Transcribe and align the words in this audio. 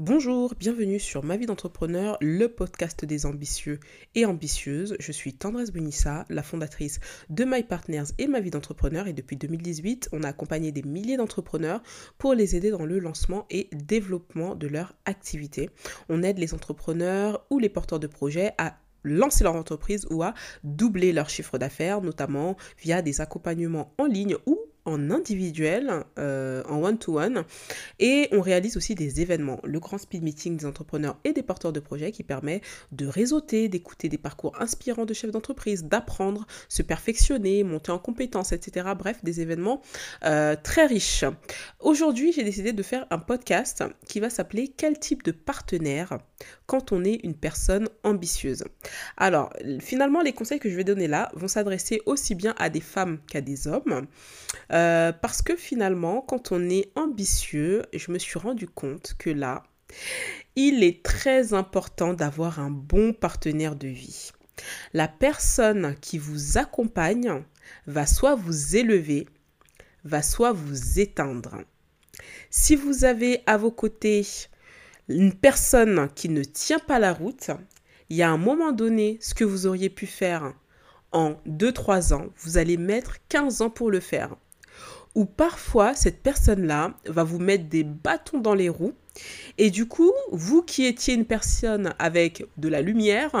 Bonjour, 0.00 0.54
bienvenue 0.56 1.00
sur 1.00 1.24
Ma 1.24 1.36
vie 1.36 1.46
d'entrepreneur, 1.46 2.18
le 2.20 2.46
podcast 2.46 3.04
des 3.04 3.26
ambitieux 3.26 3.80
et 4.14 4.26
ambitieuses. 4.26 4.96
Je 5.00 5.10
suis 5.10 5.34
Tendresse 5.34 5.72
Bunissa, 5.72 6.24
la 6.28 6.44
fondatrice 6.44 7.00
de 7.30 7.44
My 7.44 7.64
Partners 7.64 8.04
et 8.18 8.28
Ma 8.28 8.38
vie 8.38 8.50
d'entrepreneur 8.50 9.08
et 9.08 9.12
depuis 9.12 9.36
2018, 9.36 10.10
on 10.12 10.22
a 10.22 10.28
accompagné 10.28 10.70
des 10.70 10.82
milliers 10.82 11.16
d'entrepreneurs 11.16 11.82
pour 12.16 12.34
les 12.34 12.54
aider 12.54 12.70
dans 12.70 12.86
le 12.86 13.00
lancement 13.00 13.46
et 13.50 13.68
développement 13.72 14.54
de 14.54 14.68
leur 14.68 14.94
activité. 15.04 15.68
On 16.08 16.22
aide 16.22 16.38
les 16.38 16.54
entrepreneurs 16.54 17.44
ou 17.50 17.58
les 17.58 17.68
porteurs 17.68 17.98
de 17.98 18.06
projets 18.06 18.52
à 18.56 18.76
lancer 19.04 19.44
leur 19.44 19.54
entreprise 19.54 20.06
ou 20.10 20.22
à 20.22 20.34
doubler 20.64 21.12
leur 21.12 21.28
chiffre 21.28 21.58
d'affaires, 21.58 22.00
notamment 22.00 22.56
via 22.82 23.02
des 23.02 23.20
accompagnements 23.20 23.92
en 23.98 24.06
ligne 24.06 24.36
ou 24.46 24.58
en 24.88 25.10
individuel, 25.10 26.04
euh, 26.18 26.62
en 26.68 26.82
one-to-one, 26.82 27.44
et 27.98 28.28
on 28.32 28.40
réalise 28.40 28.76
aussi 28.76 28.94
des 28.94 29.20
événements, 29.20 29.60
le 29.64 29.78
grand 29.80 29.98
speed 29.98 30.22
meeting 30.22 30.56
des 30.56 30.66
entrepreneurs 30.66 31.18
et 31.24 31.32
des 31.32 31.42
porteurs 31.42 31.72
de 31.72 31.80
projets 31.80 32.10
qui 32.10 32.22
permet 32.22 32.62
de 32.92 33.06
réseauter, 33.06 33.68
d'écouter 33.68 34.08
des 34.08 34.18
parcours 34.18 34.60
inspirants 34.60 35.04
de 35.04 35.14
chefs 35.14 35.30
d'entreprise, 35.30 35.84
d'apprendre, 35.84 36.46
se 36.68 36.82
perfectionner, 36.82 37.62
monter 37.64 37.92
en 37.92 37.98
compétences, 37.98 38.52
etc. 38.52 38.88
Bref, 38.98 39.22
des 39.22 39.40
événements 39.40 39.82
euh, 40.24 40.56
très 40.62 40.86
riches. 40.86 41.24
Aujourd'hui, 41.80 42.32
j'ai 42.32 42.44
décidé 42.44 42.72
de 42.72 42.82
faire 42.82 43.06
un 43.10 43.18
podcast 43.18 43.84
qui 44.06 44.20
va 44.20 44.30
s'appeler 44.30 44.72
Quel 44.74 44.98
type 44.98 45.22
de 45.22 45.32
partenaire 45.32 46.18
quand 46.66 46.92
on 46.92 47.04
est 47.04 47.20
une 47.24 47.34
personne 47.34 47.88
ambitieuse? 48.04 48.64
Alors, 49.16 49.52
finalement, 49.80 50.22
les 50.22 50.32
conseils 50.32 50.60
que 50.60 50.70
je 50.70 50.76
vais 50.76 50.84
donner 50.84 51.08
là 51.08 51.30
vont 51.34 51.48
s'adresser 51.48 52.00
aussi 52.06 52.34
bien 52.34 52.54
à 52.58 52.70
des 52.70 52.80
femmes 52.80 53.18
qu'à 53.28 53.42
des 53.42 53.68
hommes. 53.68 54.06
Euh, 54.72 54.77
parce 55.20 55.42
que 55.42 55.56
finalement, 55.56 56.20
quand 56.20 56.52
on 56.52 56.68
est 56.68 56.90
ambitieux, 56.96 57.82
je 57.92 58.12
me 58.12 58.18
suis 58.18 58.38
rendu 58.38 58.68
compte 58.68 59.14
que 59.18 59.30
là, 59.30 59.62
il 60.56 60.82
est 60.82 61.02
très 61.02 61.54
important 61.54 62.14
d'avoir 62.14 62.60
un 62.60 62.70
bon 62.70 63.12
partenaire 63.12 63.76
de 63.76 63.88
vie. 63.88 64.30
La 64.92 65.08
personne 65.08 65.94
qui 66.00 66.18
vous 66.18 66.58
accompagne 66.58 67.44
va 67.86 68.06
soit 68.06 68.34
vous 68.34 68.76
élever, 68.76 69.26
va 70.04 70.22
soit 70.22 70.52
vous 70.52 70.98
éteindre. 70.98 71.58
Si 72.50 72.74
vous 72.76 73.04
avez 73.04 73.42
à 73.46 73.56
vos 73.56 73.70
côtés 73.70 74.26
une 75.08 75.32
personne 75.32 76.08
qui 76.14 76.28
ne 76.28 76.42
tient 76.42 76.80
pas 76.80 76.98
la 76.98 77.12
route, 77.12 77.50
il 78.10 78.16
y 78.16 78.22
a 78.22 78.30
un 78.30 78.38
moment 78.38 78.72
donné, 78.72 79.18
ce 79.20 79.34
que 79.34 79.44
vous 79.44 79.66
auriez 79.66 79.90
pu 79.90 80.06
faire 80.06 80.54
en 81.12 81.36
2-3 81.46 82.14
ans, 82.14 82.26
vous 82.38 82.58
allez 82.58 82.76
mettre 82.76 83.16
15 83.28 83.62
ans 83.62 83.70
pour 83.70 83.90
le 83.90 84.00
faire. 84.00 84.36
Ou 85.18 85.24
parfois, 85.24 85.96
cette 85.96 86.22
personne-là 86.22 86.94
va 87.06 87.24
vous 87.24 87.40
mettre 87.40 87.64
des 87.64 87.82
bâtons 87.82 88.38
dans 88.38 88.54
les 88.54 88.68
roues. 88.68 88.94
Et 89.58 89.68
du 89.68 89.88
coup, 89.88 90.12
vous 90.30 90.62
qui 90.62 90.84
étiez 90.84 91.12
une 91.12 91.24
personne 91.24 91.92
avec 91.98 92.46
de 92.56 92.68
la 92.68 92.82
lumière, 92.82 93.32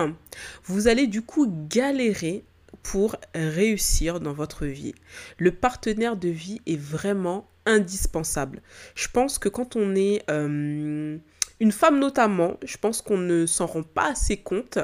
vous 0.64 0.88
allez 0.88 1.06
du 1.06 1.22
coup 1.22 1.46
galérer 1.68 2.42
pour 2.82 3.14
réussir 3.32 4.18
dans 4.18 4.32
votre 4.32 4.66
vie. 4.66 4.92
Le 5.36 5.52
partenaire 5.52 6.16
de 6.16 6.28
vie 6.28 6.60
est 6.66 6.76
vraiment 6.80 7.48
indispensable. 7.64 8.60
Je 8.96 9.06
pense 9.06 9.38
que 9.38 9.48
quand 9.48 9.76
on 9.76 9.94
est... 9.94 10.24
Euh, 10.28 11.16
une 11.60 11.72
femme 11.72 11.98
notamment, 11.98 12.56
je 12.64 12.76
pense 12.76 13.02
qu'on 13.02 13.18
ne 13.18 13.46
s'en 13.46 13.66
rend 13.66 13.82
pas 13.82 14.10
assez 14.10 14.36
compte, 14.36 14.78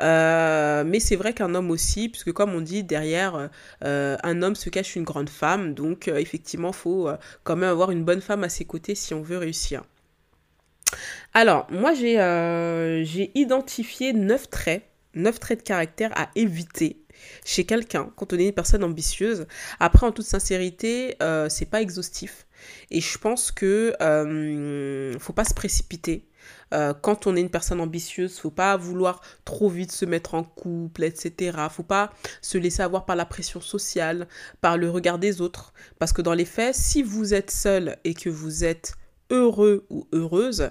euh, 0.00 0.84
mais 0.84 1.00
c'est 1.00 1.16
vrai 1.16 1.34
qu'un 1.34 1.54
homme 1.54 1.70
aussi, 1.70 2.08
puisque 2.08 2.32
comme 2.32 2.54
on 2.54 2.60
dit, 2.60 2.82
derrière 2.82 3.50
euh, 3.84 4.16
un 4.22 4.42
homme 4.42 4.54
se 4.54 4.70
cache 4.70 4.96
une 4.96 5.04
grande 5.04 5.28
femme, 5.28 5.74
donc 5.74 6.08
euh, 6.08 6.16
effectivement, 6.16 6.70
il 6.70 6.74
faut 6.74 7.08
quand 7.42 7.56
même 7.56 7.70
avoir 7.70 7.90
une 7.90 8.04
bonne 8.04 8.20
femme 8.20 8.44
à 8.44 8.48
ses 8.48 8.64
côtés 8.64 8.94
si 8.94 9.12
on 9.14 9.22
veut 9.22 9.38
réussir. 9.38 9.82
Alors, 11.34 11.66
moi 11.70 11.92
j'ai 11.94 13.30
identifié 13.34 14.12
neuf 14.12 14.48
traits, 14.48 14.84
neuf 15.14 15.40
traits 15.40 15.58
de 15.60 15.64
caractère 15.64 16.12
à 16.16 16.30
éviter 16.36 17.03
chez 17.44 17.64
quelqu'un 17.64 18.10
quand 18.16 18.32
on 18.32 18.38
est 18.38 18.46
une 18.46 18.52
personne 18.52 18.84
ambitieuse. 18.84 19.46
Après, 19.80 20.06
en 20.06 20.12
toute 20.12 20.26
sincérité, 20.26 21.16
c'est 21.48 21.70
pas 21.70 21.80
exhaustif. 21.80 22.46
Et 22.90 23.00
je 23.00 23.18
pense 23.18 23.50
que 23.50 23.94
euh, 24.00 25.18
faut 25.18 25.32
pas 25.32 25.44
se 25.44 25.54
précipiter. 25.54 26.28
Euh, 26.72 26.92
quand 26.92 27.26
on 27.26 27.36
est 27.36 27.40
une 27.40 27.50
personne 27.50 27.80
ambitieuse, 27.80 28.38
faut 28.38 28.50
pas 28.50 28.76
vouloir 28.76 29.20
trop 29.44 29.68
vite 29.68 29.92
se 29.92 30.04
mettre 30.04 30.34
en 30.34 30.44
couple, 30.44 31.04
etc. 31.04 31.56
Faut 31.70 31.82
pas 31.82 32.12
se 32.42 32.58
laisser 32.58 32.82
avoir 32.82 33.06
par 33.06 33.16
la 33.16 33.24
pression 33.24 33.60
sociale, 33.60 34.28
par 34.60 34.76
le 34.76 34.90
regard 34.90 35.18
des 35.18 35.40
autres. 35.40 35.72
Parce 35.98 36.12
que 36.12 36.22
dans 36.22 36.34
les 36.34 36.44
faits, 36.44 36.74
si 36.74 37.02
vous 37.02 37.34
êtes 37.34 37.50
seul 37.50 37.96
et 38.04 38.14
que 38.14 38.28
vous 38.28 38.64
êtes 38.64 38.94
heureux 39.30 39.86
ou 39.88 40.06
heureuse, 40.12 40.70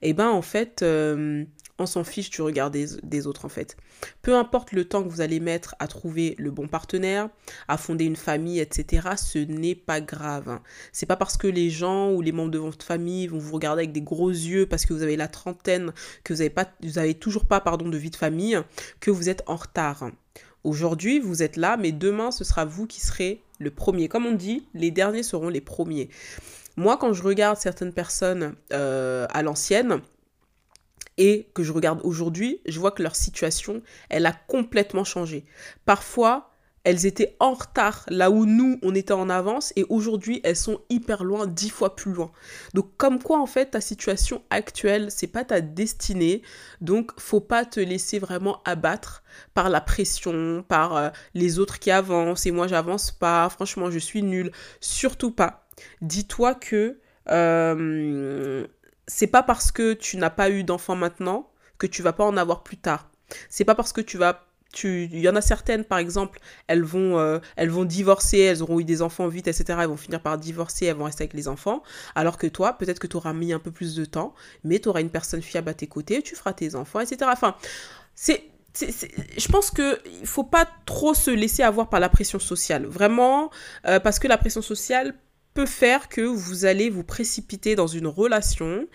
eh 0.00 0.12
ben 0.12 0.28
en 0.28 0.42
fait, 0.42 0.82
euh, 0.82 1.44
s'en 1.86 2.04
fiche 2.04 2.30
du 2.30 2.42
regard 2.42 2.70
des, 2.70 3.26
autres 3.26 3.44
en 3.44 3.48
fait. 3.48 3.76
Peu 4.22 4.34
importe 4.34 4.72
le 4.72 4.84
temps 4.84 5.02
que 5.02 5.08
vous 5.08 5.20
allez 5.20 5.40
mettre 5.40 5.74
à 5.78 5.86
trouver 5.86 6.34
le 6.38 6.50
bon 6.50 6.68
partenaire, 6.68 7.28
à 7.68 7.76
fonder 7.76 8.04
une 8.04 8.16
famille, 8.16 8.60
etc., 8.60 9.08
ce 9.16 9.38
n'est 9.38 9.74
pas 9.74 10.00
grave. 10.00 10.60
C'est 10.92 11.06
pas 11.06 11.16
parce 11.16 11.36
que 11.36 11.46
les 11.46 11.70
gens 11.70 12.12
ou 12.12 12.20
les 12.20 12.32
membres 12.32 12.50
de 12.50 12.58
votre 12.58 12.84
famille 12.84 13.26
vont 13.26 13.38
vous 13.38 13.54
regarder 13.54 13.82
avec 13.82 13.92
des 13.92 14.02
gros 14.02 14.30
yeux 14.30 14.66
parce 14.66 14.86
que 14.86 14.92
vous 14.92 15.02
avez 15.02 15.16
la 15.16 15.28
trentaine, 15.28 15.92
que 16.24 16.32
vous 16.32 16.40
avez, 16.40 16.50
pas, 16.50 16.68
vous 16.82 16.98
avez 16.98 17.14
toujours 17.14 17.46
pas 17.46 17.60
de 17.60 17.96
vie 17.96 18.10
de 18.10 18.16
famille, 18.16 18.58
que 19.00 19.10
vous 19.10 19.28
êtes 19.28 19.42
en 19.46 19.56
retard. 19.56 20.10
Aujourd'hui, 20.64 21.18
vous 21.18 21.42
êtes 21.42 21.56
là, 21.56 21.76
mais 21.76 21.90
demain, 21.90 22.30
ce 22.30 22.44
sera 22.44 22.64
vous 22.64 22.86
qui 22.86 23.00
serez 23.00 23.42
le 23.58 23.70
premier. 23.70 24.08
Comme 24.08 24.26
on 24.26 24.32
dit, 24.32 24.66
les 24.74 24.90
derniers 24.90 25.22
seront 25.22 25.48
les 25.48 25.60
premiers. 25.60 26.08
Moi, 26.76 26.96
quand 26.96 27.12
je 27.12 27.22
regarde 27.22 27.58
certaines 27.58 27.92
personnes 27.92 28.54
euh, 28.72 29.26
à 29.30 29.42
l'ancienne, 29.42 30.00
et 31.18 31.50
que 31.54 31.62
je 31.62 31.72
regarde 31.72 32.00
aujourd'hui, 32.04 32.60
je 32.66 32.78
vois 32.80 32.90
que 32.90 33.02
leur 33.02 33.16
situation, 33.16 33.82
elle 34.08 34.26
a 34.26 34.32
complètement 34.32 35.04
changé. 35.04 35.44
Parfois, 35.84 36.52
elles 36.84 37.06
étaient 37.06 37.36
en 37.38 37.54
retard 37.54 38.04
là 38.08 38.30
où 38.30 38.44
nous, 38.44 38.78
on 38.82 38.94
était 38.94 39.12
en 39.12 39.30
avance 39.30 39.72
et 39.76 39.84
aujourd'hui, 39.88 40.40
elles 40.42 40.56
sont 40.56 40.80
hyper 40.90 41.22
loin, 41.22 41.46
dix 41.46 41.70
fois 41.70 41.94
plus 41.94 42.12
loin. 42.12 42.32
Donc 42.74 42.96
comme 42.96 43.22
quoi 43.22 43.40
en 43.40 43.46
fait, 43.46 43.66
ta 43.72 43.80
situation 43.80 44.42
actuelle, 44.50 45.10
c'est 45.10 45.28
pas 45.28 45.44
ta 45.44 45.60
destinée. 45.60 46.42
Donc 46.80 47.12
faut 47.20 47.40
pas 47.40 47.64
te 47.64 47.78
laisser 47.78 48.18
vraiment 48.18 48.60
abattre 48.64 49.22
par 49.54 49.70
la 49.70 49.80
pression, 49.80 50.64
par 50.66 50.96
euh, 50.96 51.10
les 51.34 51.58
autres 51.58 51.78
qui 51.78 51.90
avancent 51.90 52.46
et 52.46 52.50
moi 52.50 52.66
j'avance 52.66 53.12
pas. 53.12 53.48
Franchement, 53.48 53.90
je 53.90 53.98
suis 53.98 54.22
nulle. 54.22 54.50
Surtout 54.80 55.30
pas. 55.30 55.68
Dis-toi 56.00 56.54
que 56.54 56.98
euh, 57.28 58.66
c'est 59.06 59.26
pas 59.26 59.42
parce 59.42 59.72
que 59.72 59.94
tu 59.94 60.16
n'as 60.16 60.30
pas 60.30 60.50
eu 60.50 60.64
d'enfant 60.64 60.96
maintenant 60.96 61.50
que 61.78 61.86
tu 61.86 62.02
vas 62.02 62.12
pas 62.12 62.24
en 62.24 62.36
avoir 62.36 62.62
plus 62.62 62.76
tard. 62.76 63.10
C'est 63.48 63.64
pas 63.64 63.74
parce 63.74 63.92
que 63.92 64.00
tu 64.00 64.18
vas 64.18 64.46
il 64.84 65.18
y 65.18 65.28
en 65.28 65.36
a 65.36 65.42
certaines 65.42 65.84
par 65.84 65.98
exemple 65.98 66.40
elles 66.66 66.82
vont 66.82 67.18
euh, 67.18 67.40
elles 67.56 67.68
vont 67.68 67.84
divorcer 67.84 68.38
elles 68.38 68.62
auront 68.62 68.80
eu 68.80 68.84
des 68.84 69.02
enfants 69.02 69.28
vite 69.28 69.46
etc 69.46 69.78
elles 69.82 69.88
vont 69.88 69.98
finir 69.98 70.22
par 70.22 70.38
divorcer 70.38 70.86
elles 70.86 70.96
vont 70.96 71.04
rester 71.04 71.24
avec 71.24 71.34
les 71.34 71.46
enfants. 71.46 71.82
Alors 72.14 72.38
que 72.38 72.46
toi 72.46 72.72
peut-être 72.78 72.98
que 72.98 73.06
tu 73.06 73.16
auras 73.16 73.34
mis 73.34 73.52
un 73.52 73.58
peu 73.58 73.70
plus 73.70 73.94
de 73.94 74.06
temps 74.06 74.34
mais 74.64 74.78
tu 74.78 74.88
auras 74.88 75.02
une 75.02 75.10
personne 75.10 75.42
fiable 75.42 75.68
à 75.68 75.74
tes 75.74 75.88
côtés 75.88 76.22
tu 76.22 76.34
feras 76.34 76.54
tes 76.54 76.74
enfants 76.74 77.00
etc 77.00 77.30
enfin 77.30 77.54
c'est 78.14 78.44
je 78.74 79.48
pense 79.48 79.70
que 79.70 79.98
il 80.20 80.26
faut 80.26 80.44
pas 80.44 80.66
trop 80.86 81.14
se 81.14 81.30
laisser 81.30 81.62
avoir 81.62 81.88
par 81.88 82.00
la 82.00 82.08
pression 82.08 82.38
sociale. 82.38 82.86
Vraiment 82.86 83.50
euh, 83.86 84.00
parce 84.00 84.18
que 84.18 84.28
la 84.28 84.38
pression 84.38 84.62
sociale 84.62 85.14
peut 85.54 85.66
faire 85.66 86.08
que 86.08 86.22
vous 86.22 86.64
allez 86.64 86.90
vous 86.90 87.04
précipiter 87.04 87.74
dans 87.74 87.86
une 87.86 88.06
relation. 88.06 88.86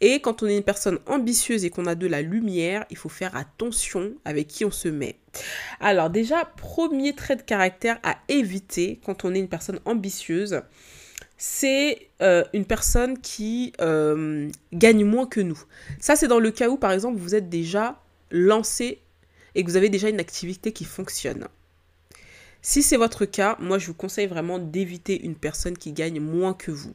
Et 0.00 0.20
quand 0.20 0.42
on 0.42 0.46
est 0.46 0.56
une 0.56 0.62
personne 0.62 0.98
ambitieuse 1.06 1.64
et 1.64 1.70
qu'on 1.70 1.86
a 1.86 1.94
de 1.94 2.06
la 2.06 2.22
lumière, 2.22 2.84
il 2.90 2.96
faut 2.96 3.08
faire 3.08 3.36
attention 3.36 4.12
avec 4.24 4.48
qui 4.48 4.64
on 4.64 4.70
se 4.70 4.88
met. 4.88 5.16
Alors 5.80 6.10
déjà, 6.10 6.44
premier 6.44 7.14
trait 7.14 7.36
de 7.36 7.42
caractère 7.42 7.98
à 8.02 8.18
éviter 8.28 9.00
quand 9.04 9.24
on 9.24 9.34
est 9.34 9.38
une 9.38 9.48
personne 9.48 9.80
ambitieuse, 9.84 10.62
c'est 11.38 12.08
euh, 12.20 12.44
une 12.52 12.64
personne 12.64 13.18
qui 13.18 13.72
euh, 13.80 14.48
gagne 14.72 15.04
moins 15.04 15.26
que 15.26 15.40
nous. 15.40 15.60
Ça, 15.98 16.14
c'est 16.14 16.28
dans 16.28 16.38
le 16.38 16.50
cas 16.50 16.68
où, 16.68 16.76
par 16.76 16.92
exemple, 16.92 17.18
vous 17.18 17.34
êtes 17.34 17.48
déjà 17.48 18.00
lancé 18.30 19.00
et 19.54 19.64
que 19.64 19.70
vous 19.70 19.76
avez 19.76 19.88
déjà 19.88 20.08
une 20.08 20.20
activité 20.20 20.72
qui 20.72 20.84
fonctionne. 20.84 21.48
Si 22.64 22.82
c'est 22.82 22.96
votre 22.96 23.24
cas, 23.24 23.56
moi 23.58 23.78
je 23.78 23.88
vous 23.88 23.94
conseille 23.94 24.28
vraiment 24.28 24.58
d'éviter 24.60 25.24
une 25.24 25.34
personne 25.34 25.76
qui 25.76 25.92
gagne 25.92 26.20
moins 26.20 26.54
que 26.54 26.70
vous. 26.70 26.94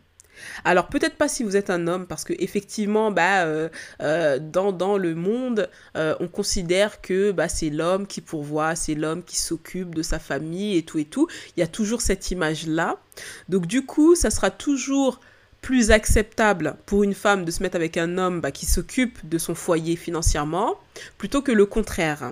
Alors 0.63 0.87
peut-être 0.87 1.15
pas 1.15 1.27
si 1.27 1.43
vous 1.43 1.57
êtes 1.57 1.69
un 1.69 1.87
homme, 1.87 2.07
parce 2.07 2.23
que 2.23 2.33
effectivement, 2.39 3.11
bah, 3.11 3.43
euh, 3.43 3.67
euh, 4.01 4.39
dans, 4.39 4.97
le 4.97 5.15
monde, 5.15 5.69
euh, 5.97 6.15
on 6.19 6.27
considère 6.27 7.01
que 7.01 7.31
bah, 7.31 7.49
c'est 7.49 7.69
l'homme 7.69 8.07
qui 8.07 8.21
pourvoit, 8.21 8.75
c'est 8.75 8.95
l'homme 8.95 9.23
qui 9.23 9.37
s'occupe 9.37 9.93
de 9.93 10.01
sa 10.01 10.19
famille 10.19 10.77
et 10.77 10.83
tout 10.83 10.99
et 10.99 11.05
tout. 11.05 11.27
Il 11.55 11.59
y 11.59 11.63
a 11.63 11.67
toujours 11.67 12.01
cette 12.01 12.31
image-là. 12.31 12.97
Donc 13.49 13.65
du 13.65 13.85
coup, 13.85 14.15
ça 14.15 14.29
sera 14.29 14.51
toujours 14.51 15.19
plus 15.61 15.91
acceptable 15.91 16.77
pour 16.85 17.03
une 17.03 17.15
femme 17.15 17.43
de 17.43 17.51
se 17.51 17.61
mettre 17.61 17.75
avec 17.75 17.97
un 17.97 18.17
homme 18.17 18.39
bah, 18.39 18.51
qui 18.51 18.65
s'occupe 18.65 19.27
de 19.27 19.37
son 19.37 19.55
foyer 19.55 19.95
financièrement, 19.95 20.75
plutôt 21.17 21.41
que 21.41 21.51
le 21.51 21.65
contraire. 21.65 22.31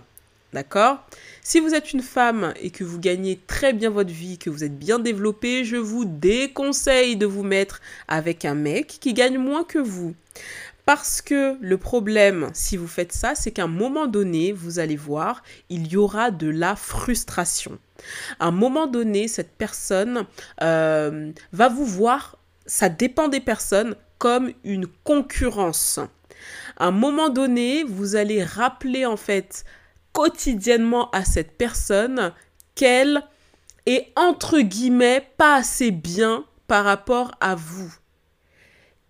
D'accord? 0.56 1.06
Si 1.42 1.60
vous 1.60 1.76
êtes 1.76 1.92
une 1.92 2.02
femme 2.02 2.54
et 2.62 2.70
que 2.70 2.86
vous 2.86 2.98
gagnez 2.98 3.38
très 3.46 3.74
bien 3.74 3.90
votre 3.90 4.14
vie, 4.14 4.38
que 4.38 4.50
vous 4.50 4.64
êtes 4.64 4.80
bien 4.80 5.00
développé, 5.00 5.66
je 5.66 5.76
vous 5.76 6.06
déconseille 6.06 7.18
de 7.18 7.26
vous 7.26 7.44
mettre 7.44 7.82
avec 8.08 8.46
un 8.46 8.56
mec 8.56 8.88
qui 8.88 9.14
gagne 9.14 9.38
moins 9.38 9.66
que 9.66 9.80
vous. 9.80 10.16
Parce 10.86 11.22
que 11.22 11.58
le 11.60 11.78
problème, 11.78 12.52
si 12.54 12.78
vous 12.78 12.88
faites 12.88 13.12
ça, 13.12 13.36
c'est 13.36 13.52
qu'à 13.52 13.66
un 13.66 13.68
moment 13.68 14.08
donné, 14.08 14.54
vous 14.54 14.80
allez 14.80 14.96
voir, 14.96 15.44
il 15.68 15.88
y 15.88 15.98
aura 15.98 16.32
de 16.32 16.48
la 16.48 16.78
frustration. 16.78 17.78
À 18.40 18.46
un 18.46 18.52
moment 18.52 18.88
donné, 18.88 19.28
cette 19.28 19.58
personne 19.58 20.26
euh, 20.62 21.34
va 21.52 21.68
vous 21.68 21.86
voir, 21.86 22.38
ça 22.66 22.88
dépend 22.88 23.28
des 23.28 23.42
personnes, 23.42 23.98
comme 24.20 24.54
une 24.64 24.88
concurrence. 25.04 26.00
À 26.78 26.88
un 26.88 26.92
moment 26.92 27.28
donné, 27.28 27.84
vous 27.84 28.16
allez 28.16 28.42
rappeler 28.42 29.06
en 29.06 29.18
fait 29.18 29.66
quotidiennement 30.16 31.12
à 31.12 31.26
cette 31.26 31.58
personne 31.58 32.32
qu'elle 32.74 33.22
est 33.86 34.14
entre 34.16 34.62
guillemets 34.62 35.28
pas 35.38 35.58
assez 35.58 35.92
bien 35.92 36.46
par 36.68 36.86
rapport 36.86 37.32
à 37.42 37.54
vous. 37.56 37.94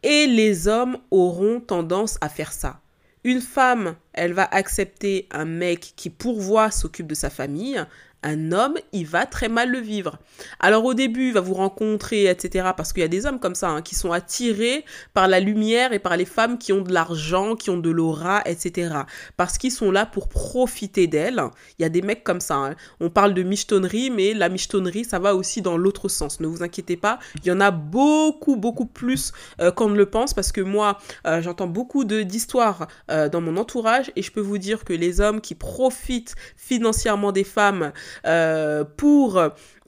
Et 0.01 0.25
les 0.25 0.67
hommes 0.67 0.97
auront 1.11 1.59
tendance 1.59 2.17
à 2.21 2.29
faire 2.29 2.51
ça. 2.51 2.81
Une 3.23 3.41
femme, 3.41 3.95
elle 4.13 4.33
va 4.33 4.45
accepter 4.45 5.27
un 5.31 5.45
mec 5.45 5.93
qui 5.95 6.09
pourvoit, 6.09 6.71
s'occupe 6.71 7.07
de 7.07 7.15
sa 7.15 7.29
famille, 7.29 7.83
un 8.25 8.51
homme, 8.51 8.75
il 8.91 9.05
va 9.05 9.25
très 9.25 9.47
mal 9.47 9.69
le 9.69 9.79
vivre. 9.79 10.17
Alors 10.59 10.83
au 10.83 10.93
début, 10.93 11.27
il 11.27 11.33
va 11.33 11.41
vous 11.41 11.53
rencontrer, 11.53 12.25
etc. 12.25 12.71
Parce 12.75 12.91
qu'il 12.91 13.01
y 13.01 13.05
a 13.05 13.07
des 13.07 13.25
hommes 13.25 13.39
comme 13.39 13.55
ça 13.55 13.69
hein, 13.69 13.81
qui 13.81 13.93
sont 13.95 14.11
attirés 14.11 14.83
par 15.13 15.27
la 15.27 15.39
lumière 15.39 15.93
et 15.93 15.99
par 15.99 16.17
les 16.17 16.25
femmes 16.25 16.57
qui 16.57 16.73
ont 16.73 16.81
de 16.81 16.91
l'argent, 16.91 17.55
qui 17.55 17.69
ont 17.69 17.77
de 17.77 17.91
l'aura, 17.91 18.41
etc. 18.45 18.95
Parce 19.37 19.57
qu'ils 19.57 19.71
sont 19.71 19.91
là 19.91 20.05
pour 20.05 20.27
profiter 20.27 21.07
d'elles. 21.07 21.41
Il 21.77 21.83
y 21.83 21.85
a 21.85 21.89
des 21.89 22.01
mecs 22.01 22.23
comme 22.23 22.41
ça. 22.41 22.55
Hein. 22.55 22.75
On 22.99 23.09
parle 23.09 23.35
de 23.35 23.43
michetonnerie, 23.43 24.09
mais 24.09 24.33
la 24.33 24.49
michetonnerie, 24.49 25.05
ça 25.05 25.19
va 25.19 25.35
aussi 25.35 25.61
dans 25.61 25.77
l'autre 25.77 26.09
sens. 26.09 26.39
Ne 26.39 26.47
vous 26.47 26.63
inquiétez 26.63 26.97
pas, 26.97 27.19
il 27.43 27.47
y 27.47 27.51
en 27.51 27.61
a 27.61 27.69
beaucoup, 27.71 28.55
beaucoup 28.55 28.87
plus 28.87 29.31
euh, 29.61 29.71
qu'on 29.71 29.89
ne 29.89 29.95
le 29.95 30.07
pense. 30.07 30.33
Parce 30.33 30.51
que 30.51 30.61
moi, 30.61 30.97
euh, 31.27 31.41
j'entends 31.41 31.67
beaucoup 31.67 32.03
d'histoires 32.03 32.87
euh, 33.11 33.29
dans 33.29 33.41
mon 33.41 33.57
entourage 33.57 34.11
et 34.15 34.23
je 34.23 34.31
peux 34.31 34.41
vous 34.41 34.57
dire 34.57 34.83
que 34.83 34.93
les 34.93 35.21
hommes 35.21 35.41
qui 35.41 35.53
profitent 35.53 36.35
financièrement 36.57 37.31
des 37.31 37.43
femmes, 37.43 37.91
euh, 38.25 38.83
pour 38.83 39.41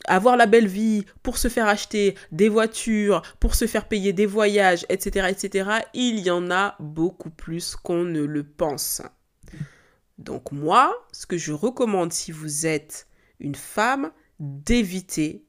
avoir 0.05 0.37
la 0.37 0.45
belle 0.45 0.67
vie, 0.67 1.05
pour 1.23 1.37
se 1.37 1.47
faire 1.47 1.67
acheter 1.67 2.15
des 2.31 2.49
voitures, 2.49 3.21
pour 3.39 3.55
se 3.55 3.67
faire 3.67 3.87
payer 3.87 4.13
des 4.13 4.25
voyages, 4.25 4.85
etc., 4.89 5.27
etc., 5.29 5.69
il 5.93 6.19
y 6.19 6.31
en 6.31 6.49
a 6.51 6.75
beaucoup 6.79 7.29
plus 7.29 7.75
qu'on 7.75 8.03
ne 8.03 8.21
le 8.21 8.43
pense. 8.43 9.01
Donc 10.17 10.51
moi, 10.51 11.07
ce 11.11 11.25
que 11.25 11.37
je 11.37 11.51
recommande 11.53 12.11
si 12.11 12.31
vous 12.31 12.65
êtes 12.65 13.07
une 13.39 13.55
femme, 13.55 14.11
d'éviter 14.39 15.43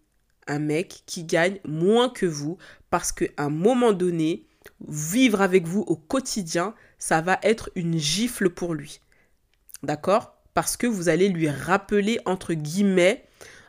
un 0.47 0.59
mec 0.59 1.03
qui 1.07 1.25
gagne 1.25 1.61
moins 1.65 2.09
que 2.09 2.27
vous, 2.27 2.59
parce 2.91 3.13
qu'à 3.13 3.27
un 3.37 3.51
moment 3.51 3.93
donné, 3.93 4.47
vivre 4.87 5.41
avec 5.41 5.67
vous 5.67 5.83
au 5.83 5.97
quotidien, 5.97 6.75
ça 6.99 7.21
va 7.21 7.39
être 7.43 7.71
une 7.75 7.99
gifle 7.99 8.51
pour 8.51 8.75
lui. 8.75 9.01
D'accord? 9.83 10.38
Parce 10.59 10.77
que 10.77 10.89
vous 10.89 11.09
allez 11.09 11.29
lui 11.29 11.49
rappeler, 11.49 12.19
entre 12.25 12.53
guillemets, 12.53 13.23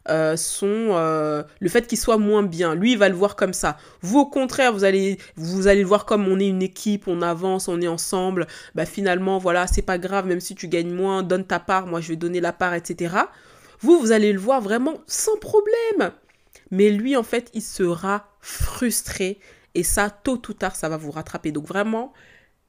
euh, 0.09 0.35
son, 0.35 0.65
euh, 0.65 1.43
le 1.59 1.69
fait 1.69 1.85
qu'il 1.85 1.99
soit 1.99 2.17
moins 2.17 2.41
bien. 2.41 2.73
Lui, 2.73 2.93
il 2.93 2.97
va 2.97 3.09
le 3.09 3.15
voir 3.15 3.35
comme 3.35 3.53
ça. 3.53 3.77
Vous, 4.01 4.17
au 4.17 4.25
contraire, 4.25 4.73
vous 4.73 4.83
allez, 4.83 5.19
vous 5.35 5.67
allez 5.67 5.81
le 5.81 5.87
voir 5.87 6.05
comme 6.05 6.27
on 6.27 6.39
est 6.39 6.47
une 6.47 6.63
équipe, 6.63 7.07
on 7.07 7.21
avance, 7.21 7.67
on 7.67 7.79
est 7.79 7.87
ensemble. 7.87 8.47
Bah, 8.73 8.87
finalement, 8.87 9.37
voilà, 9.37 9.67
c'est 9.67 9.83
pas 9.83 9.99
grave, 9.99 10.25
même 10.25 10.39
si 10.39 10.55
tu 10.55 10.67
gagnes 10.67 10.91
moins, 10.91 11.21
donne 11.21 11.45
ta 11.45 11.59
part, 11.59 11.85
moi 11.85 12.01
je 12.01 12.07
vais 12.07 12.15
donner 12.15 12.41
la 12.41 12.53
part, 12.53 12.73
etc. 12.73 13.17
Vous, 13.81 13.99
vous 13.99 14.11
allez 14.11 14.33
le 14.33 14.39
voir 14.39 14.59
vraiment 14.59 14.95
sans 15.05 15.37
problème. 15.37 16.11
Mais 16.71 16.89
lui, 16.89 17.15
en 17.15 17.21
fait, 17.21 17.51
il 17.53 17.61
sera 17.61 18.31
frustré. 18.41 19.37
Et 19.75 19.83
ça, 19.83 20.09
tôt 20.09 20.41
ou 20.49 20.53
tard, 20.53 20.75
ça 20.75 20.89
va 20.89 20.97
vous 20.97 21.11
rattraper. 21.11 21.51
Donc 21.51 21.67
vraiment, 21.67 22.13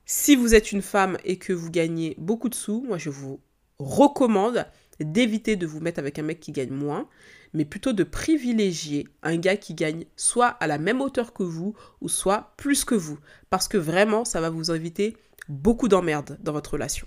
si 0.04 0.36
vous 0.36 0.54
êtes 0.54 0.72
une 0.72 0.82
femme 0.82 1.16
et 1.24 1.38
que 1.38 1.54
vous 1.54 1.70
gagnez 1.70 2.16
beaucoup 2.18 2.50
de 2.50 2.54
sous, 2.54 2.84
moi 2.86 2.98
je 2.98 3.08
vous 3.08 3.40
recommande 3.80 4.66
d'éviter 5.00 5.56
de 5.56 5.66
vous 5.66 5.80
mettre 5.80 5.98
avec 5.98 6.18
un 6.18 6.22
mec 6.22 6.40
qui 6.40 6.52
gagne 6.52 6.70
moins, 6.72 7.08
mais 7.54 7.64
plutôt 7.64 7.92
de 7.92 8.04
privilégier 8.04 9.08
un 9.22 9.36
gars 9.36 9.56
qui 9.56 9.74
gagne 9.74 10.04
soit 10.16 10.48
à 10.48 10.66
la 10.66 10.78
même 10.78 11.00
hauteur 11.00 11.32
que 11.32 11.42
vous, 11.42 11.74
ou 12.00 12.08
soit 12.08 12.52
plus 12.56 12.84
que 12.84 12.94
vous. 12.94 13.18
Parce 13.48 13.66
que 13.66 13.78
vraiment, 13.78 14.24
ça 14.24 14.40
va 14.40 14.50
vous 14.50 14.70
éviter 14.70 15.16
beaucoup 15.48 15.88
d'emmerdes 15.88 16.38
dans 16.42 16.52
votre 16.52 16.74
relation. 16.74 17.06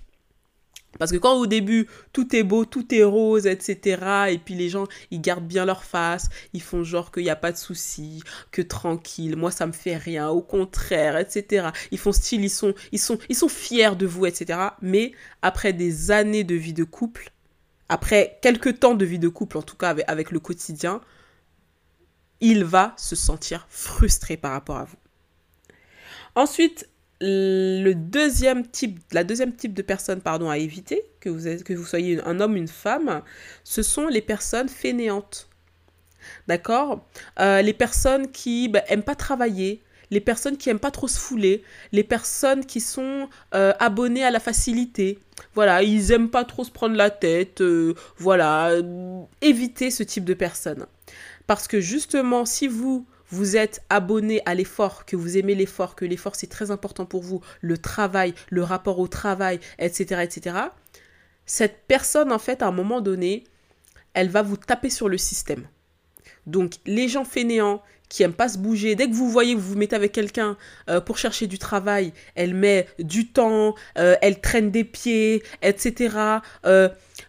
Parce 0.98 1.10
que 1.10 1.16
quand 1.16 1.34
au 1.34 1.46
début, 1.46 1.86
tout 2.12 2.34
est 2.34 2.42
beau, 2.42 2.64
tout 2.64 2.94
est 2.94 3.02
rose, 3.02 3.46
etc. 3.46 4.28
Et 4.30 4.38
puis 4.38 4.54
les 4.54 4.68
gens, 4.68 4.86
ils 5.10 5.20
gardent 5.20 5.46
bien 5.46 5.64
leur 5.64 5.84
face, 5.84 6.28
ils 6.52 6.62
font 6.62 6.82
genre 6.82 7.10
qu'il 7.10 7.24
n'y 7.24 7.30
a 7.30 7.36
pas 7.36 7.52
de 7.52 7.56
souci, 7.56 8.22
que 8.50 8.62
tranquille, 8.62 9.36
moi 9.36 9.50
ça 9.50 9.66
me 9.66 9.72
fait 9.72 9.96
rien, 9.96 10.28
au 10.28 10.42
contraire, 10.42 11.16
etc. 11.18 11.68
Ils 11.90 11.98
font 11.98 12.12
style, 12.12 12.44
ils 12.44 12.50
sont, 12.50 12.74
ils 12.92 12.98
sont, 12.98 13.48
fiers 13.48 13.96
de 13.96 14.06
vous, 14.06 14.26
etc. 14.26 14.58
Mais 14.80 15.12
après 15.42 15.72
des 15.72 16.10
années 16.10 16.44
de 16.44 16.54
vie 16.54 16.72
de 16.72 16.84
couple, 16.84 17.30
après 17.88 18.38
quelques 18.42 18.80
temps 18.80 18.94
de 18.94 19.04
vie 19.04 19.18
de 19.18 19.28
couple, 19.28 19.58
en 19.58 19.62
tout 19.62 19.76
cas 19.76 19.94
avec 20.06 20.30
le 20.30 20.40
quotidien, 20.40 21.00
il 22.40 22.64
va 22.64 22.94
se 22.96 23.16
sentir 23.16 23.66
frustré 23.68 24.36
par 24.36 24.52
rapport 24.52 24.76
à 24.76 24.84
vous. 24.84 24.96
Ensuite, 26.34 26.88
le 27.24 27.92
deuxième 27.94 28.66
type, 28.66 29.00
la 29.12 29.24
deuxième 29.24 29.54
type 29.54 29.74
de 29.74 29.82
personne 29.82 30.20
pardon, 30.20 30.50
à 30.50 30.58
éviter, 30.58 31.02
que 31.20 31.28
vous, 31.28 31.48
êtes, 31.48 31.64
que 31.64 31.72
vous 31.72 31.86
soyez 31.86 32.20
un 32.24 32.40
homme 32.40 32.56
une 32.56 32.68
femme, 32.68 33.22
ce 33.62 33.82
sont 33.82 34.08
les 34.08 34.22
personnes 34.22 34.68
fainéantes. 34.68 35.48
D'accord? 36.48 37.04
Euh, 37.40 37.62
Les 37.62 37.72
personnes 37.72 38.30
qui 38.30 38.68
bah, 38.68 38.82
aiment 38.88 39.02
pas 39.02 39.14
travailler, 39.14 39.82
les 40.10 40.20
personnes 40.20 40.56
qui 40.56 40.70
aiment 40.70 40.78
pas 40.78 40.90
trop 40.90 41.08
se 41.08 41.18
fouler, 41.18 41.62
les 41.92 42.04
personnes 42.04 42.64
qui 42.64 42.80
sont 42.80 43.28
euh, 43.54 43.72
abonnées 43.78 44.24
à 44.24 44.30
la 44.30 44.40
facilité. 44.40 45.18
Voilà, 45.54 45.82
ils 45.82 46.12
aiment 46.12 46.30
pas 46.30 46.44
trop 46.44 46.64
se 46.64 46.70
prendre 46.70 46.94
la 46.94 47.10
tête. 47.10 47.60
Euh, 47.60 47.94
voilà, 48.18 48.70
évitez 49.40 49.90
ce 49.90 50.02
type 50.02 50.24
de 50.24 50.34
personnes. 50.34 50.86
Parce 51.46 51.68
que 51.68 51.80
justement, 51.80 52.44
si 52.44 52.68
vous 52.68 53.06
vous 53.34 53.56
êtes 53.56 53.82
abonné 53.90 54.40
à 54.46 54.54
l'effort, 54.54 55.04
que 55.04 55.16
vous 55.16 55.36
aimez 55.36 55.54
l'effort, 55.54 55.96
que 55.96 56.04
l'effort 56.04 56.36
c'est 56.36 56.46
très 56.46 56.70
important 56.70 57.04
pour 57.04 57.22
vous, 57.22 57.40
le 57.60 57.76
travail, 57.76 58.32
le 58.50 58.62
rapport 58.62 58.98
au 59.00 59.08
travail, 59.08 59.60
etc., 59.78 60.22
etc., 60.22 60.56
cette 61.46 61.82
personne, 61.86 62.32
en 62.32 62.38
fait, 62.38 62.62
à 62.62 62.68
un 62.68 62.72
moment 62.72 63.02
donné, 63.02 63.44
elle 64.14 64.30
va 64.30 64.40
vous 64.40 64.56
taper 64.56 64.88
sur 64.88 65.10
le 65.10 65.18
système. 65.18 65.66
Donc, 66.46 66.74
les 66.86 67.08
gens 67.08 67.24
fainéants 67.24 67.82
qui 68.08 68.22
aiment 68.22 68.32
pas 68.32 68.48
se 68.48 68.58
bouger, 68.58 68.94
dès 68.94 69.08
que 69.08 69.14
vous 69.14 69.28
voyez 69.28 69.54
vous 69.54 69.72
vous 69.72 69.76
mettez 69.76 69.96
avec 69.96 70.12
quelqu'un 70.12 70.56
euh, 70.88 71.00
pour 71.00 71.18
chercher 71.18 71.46
du 71.46 71.58
travail, 71.58 72.12
elle 72.34 72.54
met 72.54 72.86
du 72.98 73.28
temps, 73.28 73.74
euh, 73.98 74.14
elle 74.22 74.40
traîne 74.40 74.70
des 74.70 74.84
pieds, 74.84 75.42
etc. 75.62 76.16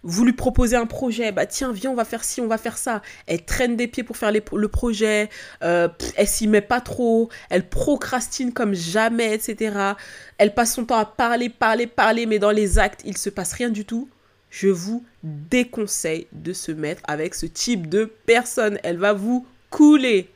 vous 0.06 0.24
lui 0.24 0.34
proposez 0.34 0.76
un 0.76 0.86
projet, 0.86 1.32
bah 1.32 1.48
tiens, 1.48 1.74
viens, 1.74 1.90
on 1.90 1.96
va 1.96 2.06
faire 2.06 2.24
ci, 2.24 2.40
on 2.40 2.48
va 2.48 2.60
faire 2.60 2.78
ça. 2.78 3.02
Elle 3.26 3.44
traîne 3.44 3.76
des 3.76 3.88
pieds 3.88 4.04
pour 4.04 4.18
faire 4.18 4.32
le 4.32 4.68
projet, 4.68 5.30
euh, 5.64 5.90
elle 6.16 6.28
s'y 6.28 6.48
met 6.48 6.62
pas 6.62 6.80
trop, 6.80 7.30
elle 7.50 7.68
procrastine 7.68 8.54
comme 8.54 8.76
jamais, 8.76 9.34
etc. 9.34 9.94
Elle 10.38 10.54
passe 10.54 10.76
son 10.76 10.86
temps 10.86 10.98
à 10.98 11.06
parler, 11.06 11.50
parler, 11.50 11.88
parler, 11.88 12.28
mais 12.28 12.38
dans 12.38 12.52
les 12.52 12.78
actes, 12.78 13.02
il 13.04 13.18
se 13.18 13.32
passe 13.32 13.54
rien 13.54 13.70
du 13.70 13.84
tout. 13.84 14.08
Je 14.52 14.68
vous 14.68 15.04
déconseille 15.24 16.28
de 16.32 16.54
se 16.54 16.72
mettre 16.72 17.02
avec 17.08 17.34
ce 17.34 17.48
type 17.48 17.90
de 17.90 18.10
personne. 18.26 18.80
Elle 18.84 18.98
va 18.98 19.14
vous 19.14 19.46
couler. 19.72 20.30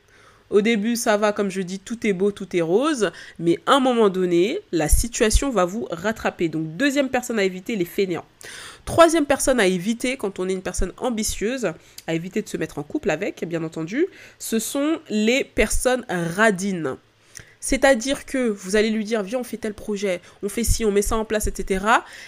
Au 0.50 0.62
début, 0.62 0.96
ça 0.96 1.16
va, 1.16 1.32
comme 1.32 1.48
je 1.48 1.60
dis, 1.60 1.78
tout 1.78 2.04
est 2.06 2.12
beau, 2.12 2.32
tout 2.32 2.56
est 2.56 2.60
rose, 2.60 3.12
mais 3.38 3.60
à 3.66 3.74
un 3.74 3.80
moment 3.80 4.08
donné, 4.08 4.58
la 4.72 4.88
situation 4.88 5.50
va 5.50 5.64
vous 5.64 5.86
rattraper. 5.92 6.48
Donc, 6.48 6.76
deuxième 6.76 7.08
personne 7.08 7.38
à 7.38 7.44
éviter, 7.44 7.76
les 7.76 7.84
fainéants. 7.84 8.24
Troisième 8.90 9.24
personne 9.24 9.60
à 9.60 9.68
éviter 9.68 10.16
quand 10.16 10.40
on 10.40 10.48
est 10.48 10.52
une 10.52 10.62
personne 10.62 10.92
ambitieuse, 10.96 11.70
à 12.08 12.14
éviter 12.14 12.42
de 12.42 12.48
se 12.48 12.56
mettre 12.56 12.76
en 12.76 12.82
couple 12.82 13.10
avec, 13.10 13.44
bien 13.46 13.62
entendu, 13.62 14.08
ce 14.40 14.58
sont 14.58 14.98
les 15.08 15.44
personnes 15.44 16.04
radines. 16.08 16.96
C'est-à-dire 17.60 18.26
que 18.26 18.48
vous 18.48 18.74
allez 18.74 18.90
lui 18.90 19.04
dire, 19.04 19.22
viens, 19.22 19.38
on 19.38 19.44
fait 19.44 19.58
tel 19.58 19.74
projet, 19.74 20.20
on 20.42 20.48
fait 20.48 20.64
ci, 20.64 20.84
on 20.84 20.90
met 20.90 21.02
ça 21.02 21.16
en 21.16 21.24
place, 21.24 21.46
etc. 21.46 21.84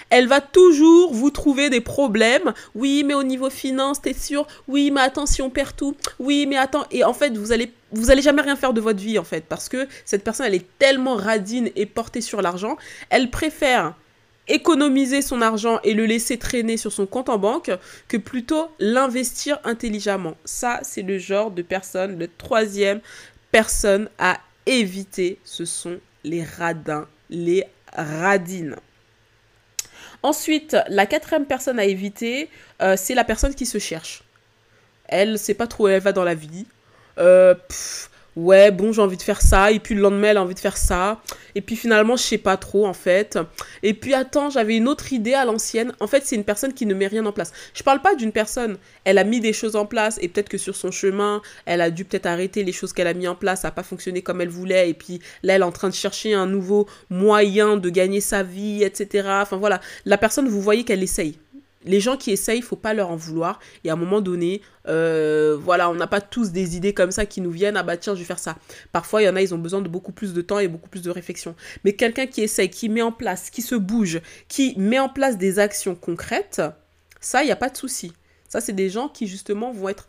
Elle 0.08 0.28
va 0.28 0.40
toujours 0.40 1.12
vous 1.12 1.30
trouver 1.30 1.68
des 1.68 1.80
problèmes. 1.80 2.54
Oui, 2.76 3.02
mais 3.04 3.14
au 3.14 3.24
niveau 3.24 3.50
finance, 3.50 4.00
t'es 4.00 4.14
sûr? 4.14 4.46
Oui, 4.68 4.92
mais 4.92 5.00
attends, 5.00 5.26
si 5.26 5.42
on 5.42 5.50
perd 5.50 5.74
tout. 5.74 5.96
Oui, 6.20 6.46
mais 6.46 6.58
attends. 6.58 6.86
Et 6.92 7.02
en 7.02 7.12
fait, 7.12 7.36
vous 7.36 7.50
allez, 7.50 7.72
vous 7.90 8.12
allez 8.12 8.22
jamais 8.22 8.42
rien 8.42 8.54
faire 8.54 8.72
de 8.72 8.80
votre 8.80 9.00
vie, 9.00 9.18
en 9.18 9.24
fait, 9.24 9.44
parce 9.48 9.68
que 9.68 9.88
cette 10.04 10.22
personne, 10.22 10.46
elle 10.46 10.54
est 10.54 10.78
tellement 10.78 11.16
radine 11.16 11.70
et 11.74 11.86
portée 11.86 12.20
sur 12.20 12.40
l'argent. 12.40 12.76
Elle 13.10 13.30
préfère 13.30 13.96
économiser 14.52 15.22
son 15.22 15.40
argent 15.40 15.80
et 15.82 15.94
le 15.94 16.04
laisser 16.04 16.38
traîner 16.38 16.76
sur 16.76 16.92
son 16.92 17.06
compte 17.06 17.30
en 17.30 17.38
banque 17.38 17.70
que 18.06 18.18
plutôt 18.18 18.70
l'investir 18.78 19.58
intelligemment. 19.64 20.36
Ça, 20.44 20.80
c'est 20.82 21.02
le 21.02 21.18
genre 21.18 21.50
de 21.50 21.62
personne, 21.62 22.18
le 22.18 22.28
troisième 22.28 23.00
personne 23.50 24.08
à 24.18 24.38
éviter, 24.66 25.38
ce 25.44 25.64
sont 25.64 25.98
les 26.22 26.44
radins, 26.44 27.08
les 27.30 27.64
radines. 27.94 28.76
Ensuite, 30.22 30.76
la 30.88 31.06
quatrième 31.06 31.46
personne 31.46 31.78
à 31.78 31.84
éviter, 31.84 32.48
euh, 32.80 32.94
c'est 32.96 33.14
la 33.14 33.24
personne 33.24 33.54
qui 33.54 33.66
se 33.66 33.78
cherche. 33.78 34.22
Elle 35.06 35.38
sait 35.38 35.54
pas 35.54 35.66
trop 35.66 35.84
où 35.84 35.88
elle 35.88 36.00
va 36.00 36.12
dans 36.12 36.24
la 36.24 36.34
vie. 36.34 36.66
Euh, 37.18 37.54
ouais, 38.36 38.70
bon, 38.70 38.92
j'ai 38.92 39.02
envie 39.02 39.16
de 39.16 39.22
faire 39.22 39.40
ça, 39.40 39.70
et 39.70 39.78
puis 39.78 39.94
le 39.94 40.00
lendemain, 40.00 40.28
elle 40.28 40.36
a 40.36 40.42
envie 40.42 40.54
de 40.54 40.60
faire 40.60 40.76
ça, 40.76 41.20
et 41.54 41.60
puis 41.60 41.76
finalement, 41.76 42.16
je 42.16 42.22
sais 42.22 42.38
pas 42.38 42.56
trop, 42.56 42.86
en 42.86 42.94
fait. 42.94 43.38
Et 43.82 43.94
puis, 43.94 44.14
attends, 44.14 44.50
j'avais 44.50 44.76
une 44.76 44.88
autre 44.88 45.12
idée 45.12 45.34
à 45.34 45.44
l'ancienne. 45.44 45.92
En 46.00 46.06
fait, 46.06 46.22
c'est 46.24 46.36
une 46.36 46.44
personne 46.44 46.72
qui 46.72 46.86
ne 46.86 46.94
met 46.94 47.06
rien 47.06 47.24
en 47.26 47.32
place. 47.32 47.52
Je 47.74 47.82
parle 47.82 48.00
pas 48.00 48.14
d'une 48.14 48.32
personne, 48.32 48.78
elle 49.04 49.18
a 49.18 49.24
mis 49.24 49.40
des 49.40 49.52
choses 49.52 49.76
en 49.76 49.86
place, 49.86 50.18
et 50.20 50.28
peut-être 50.28 50.48
que 50.48 50.58
sur 50.58 50.76
son 50.76 50.90
chemin, 50.90 51.42
elle 51.66 51.80
a 51.80 51.90
dû 51.90 52.04
peut-être 52.04 52.26
arrêter 52.26 52.64
les 52.64 52.72
choses 52.72 52.92
qu'elle 52.92 53.06
a 53.06 53.14
mis 53.14 53.28
en 53.28 53.34
place, 53.34 53.62
ça 53.62 53.68
n'a 53.68 53.72
pas 53.72 53.82
fonctionné 53.82 54.22
comme 54.22 54.40
elle 54.40 54.48
voulait, 54.48 54.90
et 54.90 54.94
puis 54.94 55.20
là, 55.42 55.54
elle 55.54 55.62
est 55.62 55.64
en 55.64 55.72
train 55.72 55.88
de 55.88 55.94
chercher 55.94 56.34
un 56.34 56.46
nouveau 56.46 56.86
moyen 57.10 57.76
de 57.76 57.90
gagner 57.90 58.20
sa 58.20 58.42
vie, 58.42 58.82
etc. 58.82 59.28
Enfin, 59.42 59.56
voilà. 59.56 59.80
La 60.04 60.18
personne, 60.18 60.48
vous 60.48 60.60
voyez 60.60 60.84
qu'elle 60.84 61.02
essaye 61.02 61.38
les 61.84 62.00
gens 62.00 62.16
qui 62.16 62.30
essayent, 62.30 62.58
il 62.58 62.64
faut 62.64 62.76
pas 62.76 62.94
leur 62.94 63.10
en 63.10 63.16
vouloir. 63.16 63.60
Et 63.84 63.90
à 63.90 63.94
un 63.94 63.96
moment 63.96 64.20
donné, 64.20 64.62
euh, 64.88 65.56
voilà, 65.60 65.90
on 65.90 65.94
n'a 65.94 66.06
pas 66.06 66.20
tous 66.20 66.50
des 66.50 66.76
idées 66.76 66.94
comme 66.94 67.10
ça 67.10 67.26
qui 67.26 67.40
nous 67.40 67.50
viennent. 67.50 67.76
Ah 67.76 67.82
bah 67.82 67.96
tiens, 67.96 68.14
je 68.14 68.20
vais 68.20 68.24
faire 68.24 68.38
ça. 68.38 68.56
Parfois, 68.92 69.22
il 69.22 69.26
y 69.26 69.28
en 69.28 69.36
a, 69.36 69.42
ils 69.42 69.54
ont 69.54 69.58
besoin 69.58 69.80
de 69.80 69.88
beaucoup 69.88 70.12
plus 70.12 70.32
de 70.32 70.42
temps 70.42 70.58
et 70.58 70.68
beaucoup 70.68 70.88
plus 70.88 71.02
de 71.02 71.10
réflexion. 71.10 71.54
Mais 71.84 71.94
quelqu'un 71.94 72.26
qui 72.26 72.42
essaye, 72.42 72.70
qui 72.70 72.88
met 72.88 73.02
en 73.02 73.12
place, 73.12 73.50
qui 73.50 73.62
se 73.62 73.74
bouge, 73.74 74.20
qui 74.48 74.74
met 74.78 74.98
en 74.98 75.08
place 75.08 75.38
des 75.38 75.58
actions 75.58 75.94
concrètes, 75.94 76.62
ça, 77.20 77.42
il 77.42 77.46
n'y 77.46 77.52
a 77.52 77.56
pas 77.56 77.70
de 77.70 77.76
souci. 77.76 78.12
Ça, 78.48 78.60
c'est 78.60 78.72
des 78.72 78.90
gens 78.90 79.08
qui 79.08 79.26
justement 79.26 79.72
vont 79.72 79.88
être 79.88 80.08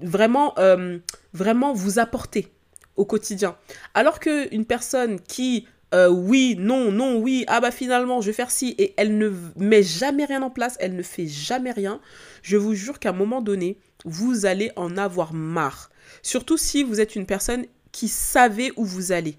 vraiment, 0.00 0.54
euh, 0.58 0.98
vraiment 1.32 1.72
vous 1.72 1.98
apporter 1.98 2.48
au 2.96 3.04
quotidien. 3.04 3.56
Alors 3.94 4.20
qu'une 4.20 4.64
personne 4.64 5.20
qui 5.20 5.66
euh, 5.94 6.08
oui, 6.08 6.56
non, 6.58 6.90
non, 6.90 7.18
oui, 7.18 7.44
ah 7.48 7.60
bah 7.60 7.70
finalement 7.70 8.20
je 8.20 8.26
vais 8.26 8.32
faire 8.32 8.50
ci, 8.50 8.74
et 8.78 8.94
elle 8.96 9.18
ne 9.18 9.30
met 9.56 9.82
jamais 9.82 10.24
rien 10.24 10.42
en 10.42 10.50
place, 10.50 10.76
elle 10.80 10.96
ne 10.96 11.02
fait 11.02 11.26
jamais 11.26 11.72
rien, 11.72 12.00
je 12.42 12.56
vous 12.56 12.74
jure 12.74 12.98
qu'à 12.98 13.10
un 13.10 13.14
moment 13.14 13.42
donné, 13.42 13.78
vous 14.04 14.46
allez 14.46 14.72
en 14.76 14.96
avoir 14.96 15.34
marre. 15.34 15.90
Surtout 16.22 16.56
si 16.56 16.82
vous 16.82 17.00
êtes 17.00 17.16
une 17.16 17.26
personne 17.26 17.66
qui 17.92 18.08
savait 18.08 18.72
où 18.76 18.84
vous 18.84 19.12
allez. 19.12 19.36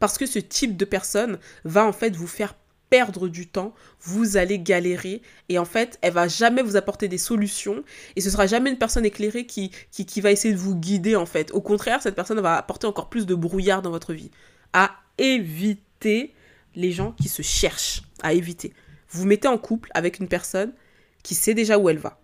Parce 0.00 0.18
que 0.18 0.26
ce 0.26 0.38
type 0.38 0.76
de 0.76 0.84
personne 0.84 1.38
va 1.64 1.86
en 1.86 1.92
fait 1.92 2.14
vous 2.14 2.26
faire 2.26 2.54
perdre 2.90 3.28
du 3.28 3.46
temps, 3.46 3.74
vous 4.02 4.36
allez 4.36 4.58
galérer 4.58 5.22
et 5.48 5.58
en 5.58 5.64
fait, 5.64 5.98
elle 6.02 6.12
va 6.12 6.28
jamais 6.28 6.62
vous 6.62 6.76
apporter 6.76 7.08
des 7.08 7.18
solutions 7.18 7.82
et 8.14 8.20
ce 8.20 8.30
sera 8.30 8.46
jamais 8.46 8.70
une 8.70 8.78
personne 8.78 9.04
éclairée 9.06 9.46
qui, 9.46 9.70
qui 9.90 10.20
va 10.20 10.30
essayer 10.30 10.54
de 10.54 10.58
vous 10.58 10.76
guider 10.76 11.16
en 11.16 11.26
fait. 11.26 11.50
Au 11.52 11.60
contraire, 11.60 12.02
cette 12.02 12.14
personne 12.14 12.40
va 12.40 12.56
apporter 12.56 12.86
encore 12.86 13.08
plus 13.08 13.26
de 13.26 13.34
brouillard 13.34 13.82
dans 13.82 13.90
votre 13.90 14.12
vie. 14.12 14.30
À 14.74 14.90
éviter 15.16 16.34
les 16.74 16.92
gens 16.92 17.12
qui 17.12 17.28
se 17.28 17.40
cherchent, 17.40 18.02
à 18.22 18.34
éviter. 18.34 18.74
Vous 19.08 19.24
mettez 19.24 19.48
en 19.48 19.56
couple 19.56 19.90
avec 19.94 20.18
une 20.18 20.28
personne 20.28 20.74
qui 21.22 21.34
sait 21.34 21.54
déjà 21.54 21.78
où 21.78 21.88
elle 21.88 21.98
va. 21.98 22.20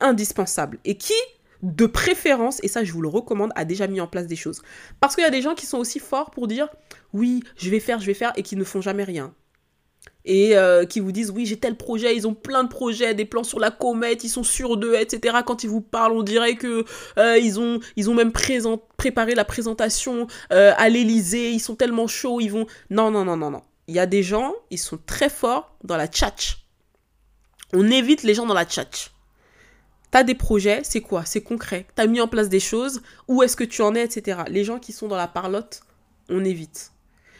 Indispensable. 0.00 0.80
Et 0.84 0.96
qui, 0.96 1.12
de 1.62 1.86
préférence, 1.86 2.58
et 2.64 2.68
ça 2.68 2.82
je 2.82 2.92
vous 2.92 3.02
le 3.02 3.08
recommande, 3.08 3.52
a 3.54 3.64
déjà 3.64 3.86
mis 3.86 4.00
en 4.00 4.08
place 4.08 4.26
des 4.26 4.36
choses. 4.36 4.62
Parce 4.98 5.14
qu'il 5.14 5.22
y 5.22 5.26
a 5.26 5.30
des 5.30 5.42
gens 5.42 5.54
qui 5.54 5.66
sont 5.66 5.78
aussi 5.78 6.00
forts 6.00 6.32
pour 6.32 6.48
dire 6.48 6.68
oui, 7.12 7.44
je 7.56 7.70
vais 7.70 7.78
faire, 7.78 8.00
je 8.00 8.06
vais 8.06 8.14
faire, 8.14 8.32
et 8.36 8.42
qui 8.42 8.56
ne 8.56 8.64
font 8.64 8.80
jamais 8.80 9.04
rien 9.04 9.32
et 10.24 10.56
euh, 10.56 10.84
qui 10.84 11.00
vous 11.00 11.12
disent 11.12 11.30
oui 11.30 11.46
j'ai 11.46 11.56
tel 11.56 11.76
projet, 11.76 12.14
ils 12.14 12.26
ont 12.26 12.34
plein 12.34 12.64
de 12.64 12.68
projets, 12.68 13.14
des 13.14 13.24
plans 13.24 13.44
sur 13.44 13.58
la 13.58 13.70
comète, 13.70 14.24
ils 14.24 14.28
sont 14.28 14.44
sûrs 14.44 14.76
d'eux, 14.76 14.94
etc. 14.94 15.38
Quand 15.44 15.64
ils 15.64 15.70
vous 15.70 15.80
parlent, 15.80 16.12
on 16.12 16.22
dirait 16.22 16.54
que 16.54 16.84
euh, 17.18 17.38
ils 17.38 17.58
ont 17.58 17.80
ils 17.96 18.10
ont 18.10 18.14
même 18.14 18.32
préparé 18.32 19.34
la 19.34 19.44
présentation 19.44 20.26
euh, 20.52 20.72
à 20.76 20.88
l'Elysée, 20.88 21.50
ils 21.50 21.60
sont 21.60 21.76
tellement 21.76 22.06
chauds, 22.06 22.40
ils 22.40 22.50
vont 22.50 22.66
non 22.90 23.10
non 23.10 23.24
non 23.24 23.36
non 23.36 23.50
non. 23.50 23.62
Il 23.88 23.94
y 23.94 23.98
a 23.98 24.06
des 24.06 24.22
gens, 24.22 24.54
ils 24.70 24.78
sont 24.78 24.98
très 25.06 25.28
forts 25.28 25.76
dans 25.82 25.96
la 25.96 26.06
tchatch. 26.06 26.64
On 27.72 27.90
évite 27.90 28.22
les 28.22 28.34
gens 28.34 28.46
dans 28.46 28.54
la 28.54 28.64
tchatch. 28.64 29.10
T'as 30.12 30.24
des 30.24 30.34
projets, 30.34 30.82
c'est 30.84 31.00
quoi? 31.00 31.24
C'est 31.24 31.40
concret. 31.40 31.86
T'as 31.94 32.06
mis 32.06 32.20
en 32.20 32.28
place 32.28 32.50
des 32.50 32.60
choses, 32.60 33.00
où 33.28 33.42
est-ce 33.42 33.56
que 33.56 33.64
tu 33.64 33.80
en 33.80 33.94
es, 33.94 34.02
etc. 34.02 34.42
Les 34.48 34.62
gens 34.62 34.78
qui 34.78 34.92
sont 34.92 35.08
dans 35.08 35.16
la 35.16 35.26
parlotte, 35.26 35.80
on 36.28 36.44
évite. 36.44 36.92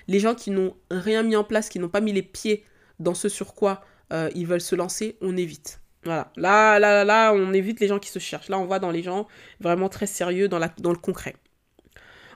Les 0.09 0.19
gens 0.19 0.35
qui 0.35 0.51
n'ont 0.51 0.75
rien 0.91 1.23
mis 1.23 1.37
en 1.37 1.45
place, 1.45 1.69
qui 1.69 1.79
n'ont 1.79 1.91
pas 1.91 2.01
mis 2.01 2.15
les 2.15 2.23
pieds 2.23 2.65
dans 3.03 3.15
ce 3.15 3.29
sur 3.29 3.55
quoi 3.55 3.83
euh, 4.13 4.31
ils 4.35 4.47
veulent 4.47 4.61
se 4.61 4.75
lancer, 4.75 5.17
on 5.21 5.37
évite. 5.37 5.81
Voilà. 6.05 6.33
Là, 6.37 6.79
là, 6.79 7.05
là, 7.05 7.33
on 7.33 7.53
évite 7.53 7.81
les 7.81 7.89
gens 7.89 7.99
qui 7.99 8.11
se 8.11 8.19
cherchent. 8.19 8.49
Là, 8.49 8.59
on 8.59 8.67
va 8.67 8.79
dans 8.79 8.91
les 8.91 9.03
gens 9.03 9.29
vraiment 9.61 9.89
très 9.89 10.07
sérieux, 10.07 10.49
dans 10.49 10.59
le 10.59 10.97
concret. 10.97 11.37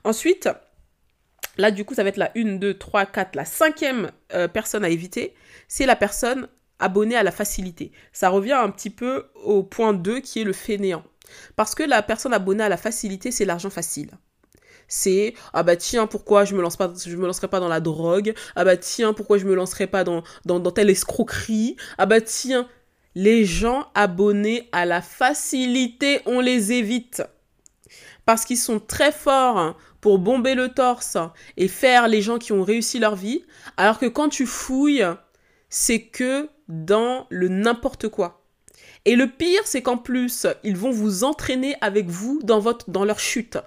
Ensuite, 0.05 0.49
là, 1.59 1.71
du 1.71 1.85
coup, 1.85 1.95
ça 1.95 2.03
va 2.03 2.11
être 2.11 2.17
la 2.17 2.31
1, 2.37 2.57
2, 2.57 2.75
3, 2.75 3.07
4, 3.07 3.35
la 3.35 3.45
cinquième 3.45 4.11
euh, 4.33 4.49
personne 4.49 4.85
à 4.85 4.89
éviter. 4.89 5.35
C'est 5.69 5.87
la 5.87 5.97
personne 5.97 6.49
abonnée 6.79 7.17
à 7.17 7.23
la 7.23 7.33
facilité. 7.33 7.91
Ça 8.13 8.29
revient 8.29 8.53
un 8.53 8.71
petit 8.71 8.91
peu 8.91 9.27
au 9.35 9.63
point 9.63 9.93
2 9.93 10.21
qui 10.21 10.41
est 10.41 10.45
le 10.45 10.53
fainéant. 10.53 11.05
Parce 11.57 11.75
que 11.75 11.83
la 11.83 12.03
personne 12.03 12.33
abonnée 12.33 12.63
à 12.63 12.69
la 12.69 12.77
facilité, 12.77 13.31
c'est 13.31 13.45
l'argent 13.45 13.71
facile 13.71 14.11
c'est 14.88 15.35
ah 15.52 15.62
bah 15.62 15.76
tiens 15.76 16.07
pourquoi 16.07 16.45
je 16.45 16.55
me 16.55 16.62
me 16.62 17.26
lancerai 17.26 17.49
pas 17.49 17.61
dans 17.61 17.69
la 17.69 17.81
drogue? 17.81 18.35
Ah 18.55 18.64
bah 18.64 18.76
tiens 18.76 19.12
pourquoi 19.12 19.38
je 19.38 19.47
me 19.47 19.55
lancerai 19.55 19.87
pas 19.87 20.05
dans 20.05 20.23
dans, 20.45 20.61
telle 20.71 20.90
escroquerie? 20.90 21.76
Ah 21.99 22.07
bah 22.07 22.21
tiens 22.21 22.69
les 23.14 23.45
gens 23.45 23.87
abonnés 23.95 24.69
à 24.73 24.85
la 24.85 25.02
facilité 25.02 26.21
on 26.26 26.40
les 26.40 26.73
évite. 26.73 27.23
Parce 28.25 28.45
qu'ils 28.45 28.59
sont 28.59 28.81
très 28.81 29.12
forts 29.12 29.76
pour 30.00 30.19
bomber 30.19 30.55
le 30.55 30.69
torse 30.69 31.16
et 31.57 31.69
faire 31.69 32.09
les 32.09 32.23
gens 32.23 32.38
qui 32.38 32.52
ont 32.52 32.62
réussi 32.62 32.99
leur 32.99 33.16
vie. 33.16 33.45
Alors 33.76 33.99
que 33.99 34.07
quand 34.07 34.28
tu 34.28 34.47
fouilles 34.47 35.07
c'est 35.69 36.02
que 36.02 36.49
dans 36.69 37.26
le 37.31 37.49
n'importe 37.49 38.09
quoi. 38.09 38.43
Et 39.05 39.14
le 39.14 39.28
pire, 39.28 39.62
c'est 39.64 39.83
qu'en 39.83 39.97
plus, 39.97 40.47
ils 40.64 40.76
vont 40.76 40.90
vous 40.90 41.23
entraîner 41.23 41.76
avec 41.81 42.09
vous 42.09 42.40
dans 42.43 43.05
leur 43.05 43.21
chute. 43.21 43.59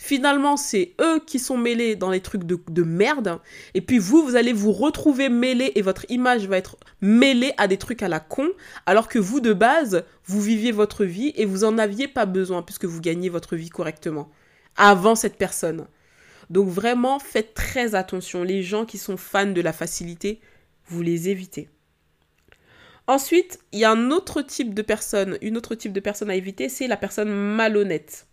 Finalement, 0.00 0.56
c'est 0.56 0.94
eux 1.00 1.20
qui 1.26 1.40
sont 1.40 1.58
mêlés 1.58 1.96
dans 1.96 2.08
les 2.08 2.20
trucs 2.20 2.44
de, 2.44 2.82
merde. 2.84 3.40
Et 3.74 3.80
puis 3.80 3.98
vous, 3.98 4.22
vous 4.22 4.36
allez 4.36 4.52
vous 4.52 4.70
retrouver 4.70 5.28
mêlé 5.28 5.72
et 5.74 5.82
votre 5.82 6.06
image 6.08 6.46
va 6.46 6.56
être 6.56 6.76
mêlée 7.00 7.52
à 7.58 7.66
des 7.66 7.78
trucs 7.78 8.04
à 8.04 8.08
la 8.08 8.20
con. 8.20 8.48
Alors 8.86 9.08
que 9.08 9.18
vous, 9.18 9.40
de 9.40 9.52
base, 9.52 10.04
vous 10.24 10.40
viviez 10.40 10.70
votre 10.70 11.04
vie 11.04 11.32
et 11.34 11.44
vous 11.44 11.64
en 11.64 11.78
aviez 11.78 12.06
pas 12.06 12.26
besoin 12.26 12.62
puisque 12.62 12.84
vous 12.84 13.00
gagnez 13.00 13.28
votre 13.28 13.56
vie 13.56 13.70
correctement. 13.70 14.30
Avant 14.76 15.16
cette 15.16 15.36
personne. 15.36 15.88
Donc 16.48 16.68
vraiment, 16.68 17.18
faites 17.18 17.52
très 17.52 17.96
attention. 17.96 18.44
Les 18.44 18.62
gens 18.62 18.84
qui 18.84 18.98
sont 18.98 19.16
fans 19.16 19.46
de 19.46 19.60
la 19.60 19.72
facilité, 19.72 20.40
vous 20.86 21.02
les 21.02 21.28
évitez. 21.28 21.68
Ensuite, 23.08 23.58
il 23.72 23.80
y 23.80 23.84
a 23.84 23.90
un 23.90 24.12
autre 24.12 24.42
type 24.42 24.74
de 24.74 24.82
personne, 24.82 25.38
une 25.42 25.56
autre 25.56 25.74
type 25.74 25.92
de 25.92 26.00
personne 26.00 26.30
à 26.30 26.36
éviter, 26.36 26.68
c'est 26.68 26.86
la 26.86 26.96
personne 26.96 27.30
malhonnête. 27.30 28.27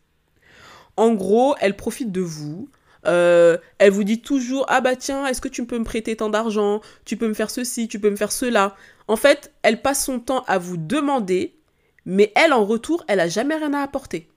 En 0.97 1.13
gros, 1.13 1.55
elle 1.59 1.75
profite 1.75 2.11
de 2.11 2.21
vous. 2.21 2.69
Euh, 3.05 3.57
elle 3.77 3.91
vous 3.91 4.03
dit 4.03 4.21
toujours 4.21 4.65
ah 4.67 4.81
bah 4.81 4.95
tiens 4.95 5.27
est-ce 5.27 5.39
que 5.39 5.47
tu 5.47 5.65
peux 5.67 5.77
me 5.77 5.83
prêter 5.83 6.15
tant 6.15 6.29
d'argent? 6.29 6.81
Tu 7.05 7.17
peux 7.17 7.27
me 7.27 7.35
faire 7.35 7.51
ceci 7.51 7.87
tu 7.87 7.99
peux 7.99 8.09
me 8.09 8.15
faire 8.15 8.31
cela 8.31 8.75
en 9.07 9.15
fait 9.15 9.53
elle 9.61 9.83
passe 9.83 10.03
son 10.03 10.19
temps 10.19 10.43
à 10.47 10.57
vous 10.57 10.75
demander 10.75 11.55
mais 12.05 12.31
elle 12.35 12.51
en 12.51 12.65
retour 12.65 13.03
elle 13.07 13.19
a 13.19 13.27
jamais 13.27 13.55
rien 13.55 13.75
à 13.75 13.81
apporter. 13.81 14.27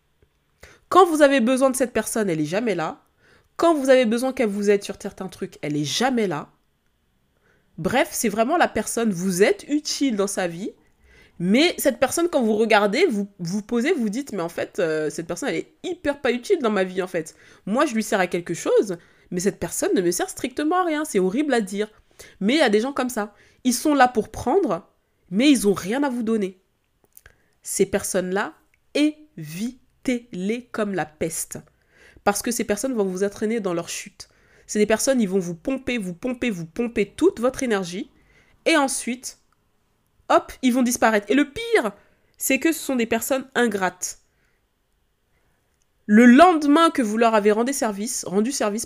Quand 0.91 1.07
vous 1.07 1.23
avez 1.23 1.41
besoin 1.41 1.71
de 1.71 1.77
cette 1.77 1.95
personne 1.95 2.29
elle 2.29 2.41
est 2.41 2.45
jamais 2.45 2.75
là. 2.75 3.01
Quand 3.57 3.75
vous 3.75 3.89
avez 3.89 4.05
besoin 4.05 4.35
qu'elle 4.35 4.51
vous 4.51 4.69
aide 4.69 4.85
sur 4.85 4.97
certains 5.01 5.29
trucs 5.29 5.59
elle 5.63 5.77
est 5.77 5.85
jamais 5.85 6.27
là. 6.27 6.51
Bref 7.79 8.09
c'est 8.13 8.29
vraiment 8.29 8.59
la 8.59 8.69
personne 8.69 9.13
vous 9.13 9.43
êtes 9.43 9.65
utile 9.69 10.17
dans 10.17 10.27
sa 10.27 10.47
vie 10.47 10.73
mais 11.39 11.75
cette 11.79 12.01
personne, 12.01 12.29
quand 12.29 12.43
vous 12.43 12.57
regardez, 12.57 13.07
vous 13.07 13.29
vous 13.39 13.63
posez, 13.63 13.93
vous 13.93 14.09
dites, 14.09 14.33
mais 14.33 14.43
en 14.43 14.49
fait, 14.49 14.79
euh, 14.79 15.09
cette 15.09 15.27
personne, 15.27 15.51
elle 15.51 15.57
est 15.57 15.75
hyper 15.85 16.21
pas 16.21 16.33
utile 16.33 16.59
dans 16.61 16.71
ma 16.71 16.85
vie, 16.85 17.01
en 17.01 17.07
fait. 17.07 17.37
Moi, 17.65 17.87
je 17.87 17.95
lui 17.95 18.03
sers 18.03 18.19
à 18.19 18.27
quelque 18.27 18.55
chose, 18.55 18.97
mais 19.31 19.41
cette 19.41 19.61
personne 19.61 19.95
ne 19.95 20.03
me 20.03 20.11
sert 20.11 20.29
strictement 20.29 20.81
à 20.81 20.85
rien. 20.85 21.05
C'est 21.05 21.21
horrible 21.21 21.55
à 21.55 21.61
dire. 21.61 21.89
Mais 22.41 22.55
il 22.55 22.59
y 22.59 22.63
a 22.63 22.71
des 22.71 22.81
gens 22.81 22.93
comme 22.93 23.09
ça. 23.09 23.35
Ils 23.63 23.75
sont 23.75 23.95
là 23.95 24.09
pour 24.09 24.31
prendre, 24.31 24.91
mais 25.31 25.49
ils 25.49 25.69
ont 25.69 25.75
rien 25.75 26.03
à 26.03 26.11
vous 26.11 26.25
donner. 26.25 26.61
Ces 27.63 27.87
personnes-là, 27.87 28.55
évitez-les 28.95 30.65
comme 30.73 30.95
la 30.95 31.07
peste. 31.07 31.59
Parce 32.25 32.43
que 32.43 32.51
ces 32.51 32.65
personnes 32.65 32.95
vont 32.95 33.05
vous 33.05 33.23
entraîner 33.23 33.61
dans 33.61 33.75
leur 33.75 33.89
chute. 33.89 34.29
C'est 34.67 34.81
des 34.81 34.87
personnes, 34.87 35.21
ils 35.21 35.29
vont 35.29 35.39
vous 35.39 35.55
pomper, 35.55 35.99
vous 35.99 36.15
pomper, 36.15 36.51
vous 36.51 36.67
pomper 36.67 37.07
toute 37.07 37.41
votre 37.41 37.63
énergie. 37.63 38.11
Et 38.67 38.77
ensuite, 38.77 39.38
hop, 40.29 40.53
ils 40.63 40.73
vont 40.73 40.83
disparaître. 40.83 41.31
Et 41.31 41.35
le 41.35 41.51
pire, 41.51 41.93
c'est 42.37 42.59
que 42.59 42.73
ce 42.73 42.81
sont 42.81 42.97
des 42.97 43.07
personnes 43.07 43.49
ingrates. 43.55 44.21
Le 46.07 46.25
lendemain 46.25 46.91
que 46.91 47.03
vous 47.03 47.19
leur 47.19 47.35
avez 47.35 47.53
rendu 47.53 47.73
service, 47.73 48.25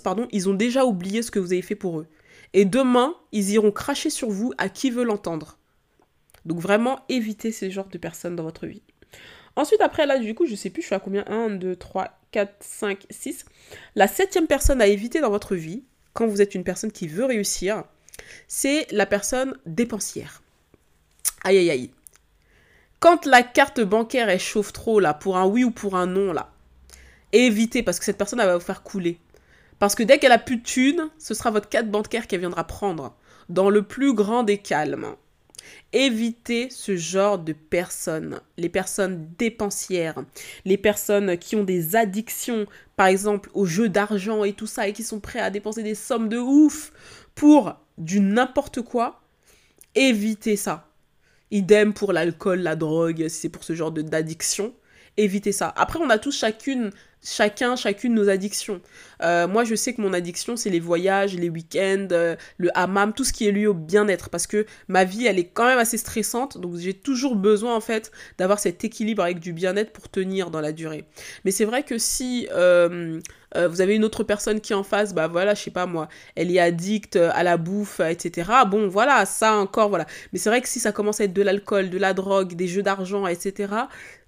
pardon, 0.03 0.27
ils 0.31 0.49
ont 0.49 0.53
déjà 0.53 0.85
oublié 0.85 1.21
ce 1.21 1.31
que 1.31 1.39
vous 1.39 1.53
avez 1.53 1.61
fait 1.61 1.75
pour 1.75 1.99
eux. 1.99 2.07
Et 2.53 2.65
demain, 2.65 3.15
ils 3.31 3.51
iront 3.51 3.71
cracher 3.71 4.09
sur 4.09 4.29
vous 4.29 4.53
à 4.57 4.67
qui 4.69 4.91
veut 4.91 5.05
l'entendre. 5.05 5.57
Donc 6.45 6.59
vraiment, 6.59 6.99
évitez 7.07 7.51
ces 7.53 7.71
genres 7.71 7.87
de 7.87 7.97
personnes 7.97 8.35
dans 8.35 8.43
votre 8.43 8.67
vie. 8.67 8.83
Ensuite, 9.55 9.81
après, 9.81 10.05
là, 10.05 10.19
du 10.19 10.35
coup, 10.35 10.45
je 10.45 10.55
sais 10.55 10.69
plus, 10.69 10.81
je 10.81 10.87
suis 10.87 10.95
à 10.95 10.99
combien? 10.99 11.23
1, 11.27 11.51
2, 11.51 11.75
3, 11.75 12.19
4, 12.31 12.55
5, 12.59 13.05
6. 13.09 13.45
La 13.95 14.07
septième 14.07 14.47
personne 14.47 14.81
à 14.81 14.87
éviter 14.87 15.21
dans 15.21 15.29
votre 15.29 15.55
vie, 15.55 15.85
quand 16.11 16.27
vous 16.27 16.41
êtes 16.41 16.55
une 16.55 16.65
personne 16.65 16.91
qui 16.91 17.07
veut 17.07 17.25
réussir, 17.25 17.85
c'est 18.47 18.85
la 18.91 19.05
personne 19.05 19.57
dépensière. 19.65 20.42
Aïe 21.43 21.57
aïe 21.57 21.69
aïe. 21.71 21.91
Quand 22.99 23.25
la 23.25 23.43
carte 23.43 23.81
bancaire 23.81 24.29
elle 24.29 24.39
chauffe 24.39 24.71
trop 24.71 24.99
là, 24.99 25.13
pour 25.13 25.37
un 25.37 25.45
oui 25.45 25.63
ou 25.63 25.71
pour 25.71 25.95
un 25.95 26.05
non 26.05 26.31
là, 26.31 26.51
évitez 27.33 27.83
parce 27.83 27.99
que 27.99 28.05
cette 28.05 28.17
personne 28.17 28.39
elle 28.39 28.47
va 28.47 28.57
vous 28.57 28.63
faire 28.63 28.83
couler. 28.83 29.19
Parce 29.79 29.95
que 29.95 30.03
dès 30.03 30.19
qu'elle 30.19 30.31
a 30.31 30.37
plus 30.39 30.57
de 30.57 30.63
thunes, 30.63 31.09
ce 31.17 31.33
sera 31.33 31.51
votre 31.51 31.67
carte 31.67 31.87
bancaire 31.87 32.27
qu'elle 32.27 32.39
viendra 32.39 32.63
prendre. 32.63 33.15
Dans 33.49 33.69
le 33.69 33.81
plus 33.81 34.13
grand 34.13 34.43
des 34.43 34.57
calmes. 34.57 35.15
Évitez 35.91 36.69
ce 36.69 36.95
genre 36.95 37.37
de 37.37 37.53
personnes, 37.53 38.39
les 38.57 38.69
personnes 38.69 39.29
dépensières, 39.37 40.23
les 40.63 40.77
personnes 40.77 41.37
qui 41.37 41.55
ont 41.55 41.63
des 41.63 41.95
addictions, 41.95 42.65
par 42.95 43.07
exemple 43.07 43.49
au 43.53 43.65
jeu 43.65 43.89
d'argent 43.89 44.43
et 44.43 44.53
tout 44.53 44.67
ça, 44.67 44.87
et 44.87 44.93
qui 44.93 45.03
sont 45.03 45.19
prêts 45.19 45.39
à 45.39 45.49
dépenser 45.49 45.83
des 45.83 45.95
sommes 45.95 46.29
de 46.29 46.37
ouf 46.37 46.93
pour 47.35 47.75
du 47.97 48.21
n'importe 48.21 48.81
quoi. 48.81 49.21
Évitez 49.95 50.55
ça. 50.55 50.87
Idem 51.53 51.93
pour 51.93 52.13
l'alcool, 52.13 52.61
la 52.61 52.75
drogue, 52.75 53.27
c'est 53.29 53.47
pour 53.47 53.63
ce 53.63 53.75
genre 53.75 53.91
d'addiction. 53.91 54.73
Évitez 55.17 55.51
ça. 55.51 55.73
Après, 55.75 55.99
on 55.99 56.09
a 56.09 56.17
tous 56.17 56.37
chacune 56.37 56.91
chacun, 57.23 57.75
chacune 57.75 58.13
nos 58.13 58.29
addictions. 58.29 58.81
Euh, 59.21 59.47
moi, 59.47 59.63
je 59.63 59.75
sais 59.75 59.93
que 59.93 60.01
mon 60.01 60.13
addiction, 60.13 60.55
c'est 60.55 60.69
les 60.69 60.79
voyages, 60.79 61.35
les 61.35 61.49
week-ends, 61.49 62.07
euh, 62.11 62.35
le 62.57 62.69
hammam, 62.77 63.13
tout 63.13 63.23
ce 63.23 63.31
qui 63.31 63.47
est 63.47 63.51
lié 63.51 63.67
au 63.67 63.73
bien-être. 63.73 64.29
Parce 64.29 64.45
que 64.45 64.65
ma 64.87 65.05
vie, 65.05 65.25
elle 65.25 65.39
est 65.39 65.47
quand 65.47 65.65
même 65.65 65.79
assez 65.79 65.97
stressante. 65.97 66.57
Donc, 66.59 66.75
j'ai 66.77 66.93
toujours 66.93 67.35
besoin, 67.35 67.75
en 67.75 67.81
fait, 67.81 68.11
d'avoir 68.37 68.59
cet 68.59 68.83
équilibre 68.83 69.23
avec 69.23 69.39
du 69.39 69.53
bien-être 69.53 69.93
pour 69.93 70.09
tenir 70.09 70.51
dans 70.51 70.61
la 70.61 70.71
durée. 70.71 71.05
Mais 71.45 71.51
c'est 71.51 71.65
vrai 71.65 71.83
que 71.83 71.97
si 71.97 72.47
euh, 72.51 73.19
vous 73.55 73.81
avez 73.81 73.95
une 73.95 74.03
autre 74.03 74.23
personne 74.23 74.59
qui 74.59 74.73
en 74.73 74.83
face, 74.83 75.13
bah 75.13 75.27
voilà, 75.27 75.53
je 75.53 75.61
sais 75.61 75.71
pas 75.71 75.85
moi, 75.85 76.07
elle 76.35 76.49
est 76.51 76.59
addicte 76.59 77.17
à 77.17 77.43
la 77.43 77.57
bouffe, 77.57 77.99
etc. 77.99 78.49
Bon, 78.67 78.87
voilà, 78.87 79.27
ça 79.27 79.53
encore, 79.53 79.89
voilà. 79.89 80.07
Mais 80.31 80.39
c'est 80.39 80.49
vrai 80.49 80.59
que 80.59 80.67
si 80.67 80.79
ça 80.79 80.91
commence 80.91 81.21
à 81.21 81.25
être 81.25 81.33
de 81.33 81.41
l'alcool, 81.43 81.91
de 81.91 81.99
la 81.99 82.13
drogue, 82.13 82.55
des 82.55 82.67
jeux 82.67 82.81
d'argent, 82.81 83.27
etc., 83.27 83.67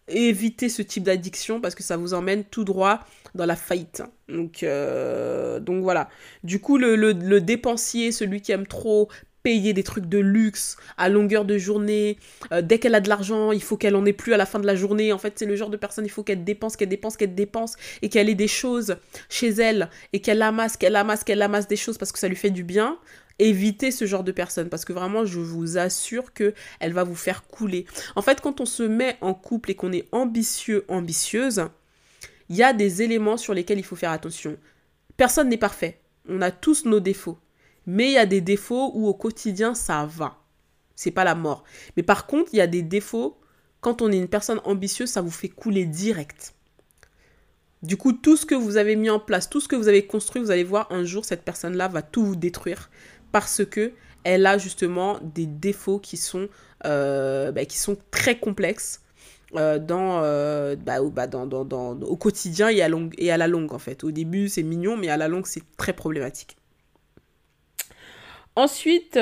éviter 0.08 0.70
ce 0.70 0.82
type 0.82 1.04
d'addiction 1.04 1.62
parce 1.62 1.76
que 1.76 1.84
ça 1.84 1.98
vous 1.98 2.14
emmène 2.14 2.44
tout 2.44 2.64
droit 2.64 3.00
dans 3.34 3.46
la 3.46 3.56
faillite. 3.56 4.04
Donc, 4.30 4.64
euh, 4.64 5.60
donc 5.60 5.84
voilà. 5.84 6.10
Du 6.44 6.60
coup, 6.60 6.78
le, 6.78 7.14
dépensier, 7.40 8.12
celui 8.12 8.42
qui 8.42 8.52
aime 8.52 8.68
trop 8.68 9.10
payer 9.44 9.74
des 9.74 9.84
trucs 9.84 10.08
de 10.08 10.18
luxe 10.18 10.76
à 10.98 11.08
longueur 11.08 11.46
de 11.46 11.60
journée, 11.60 12.18
euh, 12.52 12.64
dès 12.64 12.80
qu'elle 12.80 12.96
a 12.96 13.00
de 13.00 13.10
l'argent, 13.10 13.52
il 13.52 13.62
faut 13.62 13.78
qu'elle 13.78 13.96
en 13.96 14.04
ait 14.06 14.14
plus 14.14 14.34
à 14.34 14.38
la 14.38 14.48
fin 14.48 14.60
de 14.60 14.66
la 14.66 14.76
journée. 14.76 15.14
En 15.14 15.20
fait, 15.20 15.34
c'est 15.38 15.46
le 15.46 15.56
genre 15.56 15.70
de 15.70 15.78
personne, 15.78 16.04
il 16.04 16.10
faut 16.10 16.24
qu'elle 16.24 16.44
dépense, 16.44 16.76
qu'elle 16.76 16.90
dépense, 16.90 17.16
qu'elle 17.16 17.36
dépense 17.36 17.76
et 18.02 18.10
qu'elle 18.10 18.28
ait 18.30 18.36
des 18.36 18.48
choses 18.48 18.98
chez 19.30 19.50
elle 19.50 19.90
et 20.14 20.20
qu'elle 20.20 20.42
amasse, 20.42 20.78
qu'elle 20.78 20.96
amasse, 20.96 21.24
qu'elle 21.24 21.44
amasse 21.44 21.68
des 21.68 21.76
choses 21.76 22.00
parce 22.00 22.12
que 22.12 22.18
ça 22.18 22.28
lui 22.28 22.36
fait 22.36 22.50
du 22.50 22.64
bien 22.64 22.98
évitez 23.40 23.92
ce 23.92 24.06
genre 24.06 24.24
de 24.24 24.32
personne 24.32 24.70
parce 24.70 24.86
que 24.86 24.94
vraiment 24.94 25.26
je 25.26 25.40
vous 25.40 25.78
assure 25.78 26.34
que 26.34 26.54
elle 26.80 26.94
va 26.94 27.04
vous 27.04 27.16
faire 27.16 27.48
couler. 27.48 27.86
En 28.16 28.22
fait, 28.22 28.42
quand 28.42 28.62
on 28.62 28.66
se 28.66 28.84
met 28.84 29.18
en 29.22 29.34
couple 29.34 29.72
et 29.72 29.76
qu'on 29.76 29.92
est 29.92 30.08
ambitieux, 30.12 30.86
ambitieuse, 30.88 31.66
il 32.50 32.56
y 32.56 32.64
a 32.64 32.74
des 32.74 33.02
éléments 33.02 33.38
sur 33.38 33.54
lesquels 33.54 33.80
il 33.80 33.86
faut 33.86 33.96
faire 33.96 34.12
attention. 34.12 34.58
Personne 35.18 35.50
n'est 35.50 35.58
parfait. 35.58 36.00
On 36.28 36.42
a 36.42 36.52
tous 36.52 36.86
nos 36.86 37.00
défauts. 37.00 37.38
Mais 37.88 38.08
il 38.08 38.14
y 38.14 38.18
a 38.18 38.26
des 38.26 38.42
défauts 38.42 38.92
où 38.94 39.08
au 39.08 39.14
quotidien 39.14 39.76
ça 39.76 40.06
va. 40.06 40.40
C'est 40.96 41.12
pas 41.12 41.24
la 41.24 41.36
mort. 41.36 41.64
Mais 41.98 42.04
par 42.04 42.26
contre, 42.26 42.50
il 42.54 42.58
y 42.58 42.62
a 42.62 42.68
des 42.68 42.82
défauts 42.82 43.38
quand 43.86 44.02
on 44.02 44.12
est 44.12 44.18
une 44.18 44.28
personne 44.28 44.62
ambitieuse, 44.64 45.10
ça 45.10 45.22
vous 45.22 45.30
fait 45.30 45.50
couler 45.50 45.86
direct. 45.86 46.56
Du 47.84 47.98
coup, 47.98 48.14
tout 48.14 48.36
ce 48.36 48.48
que 48.48 48.56
vous 48.56 48.78
avez 48.78 48.96
mis 48.96 49.12
en 49.12 49.20
place, 49.20 49.48
tout 49.48 49.62
ce 49.62 49.68
que 49.68 49.76
vous 49.76 49.88
avez 49.88 50.08
construit, 50.08 50.42
vous 50.42 50.50
allez 50.50 50.64
voir 50.64 50.88
un 50.92 51.04
jour, 51.04 51.24
cette 51.24 51.44
personne-là 51.44 51.88
va 51.88 52.02
tout 52.02 52.26
vous 52.26 52.36
détruire 52.36 52.90
parce 53.36 53.66
que 53.66 53.92
elle 54.24 54.46
a 54.46 54.58
justement 54.58 55.20
des 55.22 55.46
défauts 55.46 56.00
qui 56.00 56.16
sont, 56.16 56.48
euh, 56.86 57.52
bah, 57.52 57.66
qui 57.66 57.78
sont 57.78 57.98
très 58.10 58.40
complexes 58.40 59.02
euh, 59.58 59.78
euh, 59.92 60.78
bah, 60.78 61.02
bah, 61.02 61.28
dans, 61.28 62.00
au 62.00 62.16
quotidien 62.16 62.70
et 62.70 62.82
à, 62.82 62.88
et 63.18 63.32
à 63.32 63.38
la 63.38 63.50
longue 63.50 63.74
en 63.74 63.78
fait. 63.78 64.06
Au 64.06 64.12
début 64.12 64.48
c'est 64.48 64.64
mignon 64.64 64.96
mais 64.96 65.10
à 65.10 65.18
la 65.18 65.28
longue 65.28 65.48
c'est 65.48 65.64
très 65.76 65.92
problématique. 65.92 66.56
Ensuite, 68.56 69.20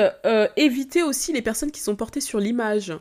éviter 0.54 1.02
aussi 1.02 1.32
les 1.32 1.42
personnes 1.42 1.72
qui 1.72 1.80
sont 1.80 1.96
portées 1.96 2.20
sur 2.20 2.38
l'image. 2.38 2.92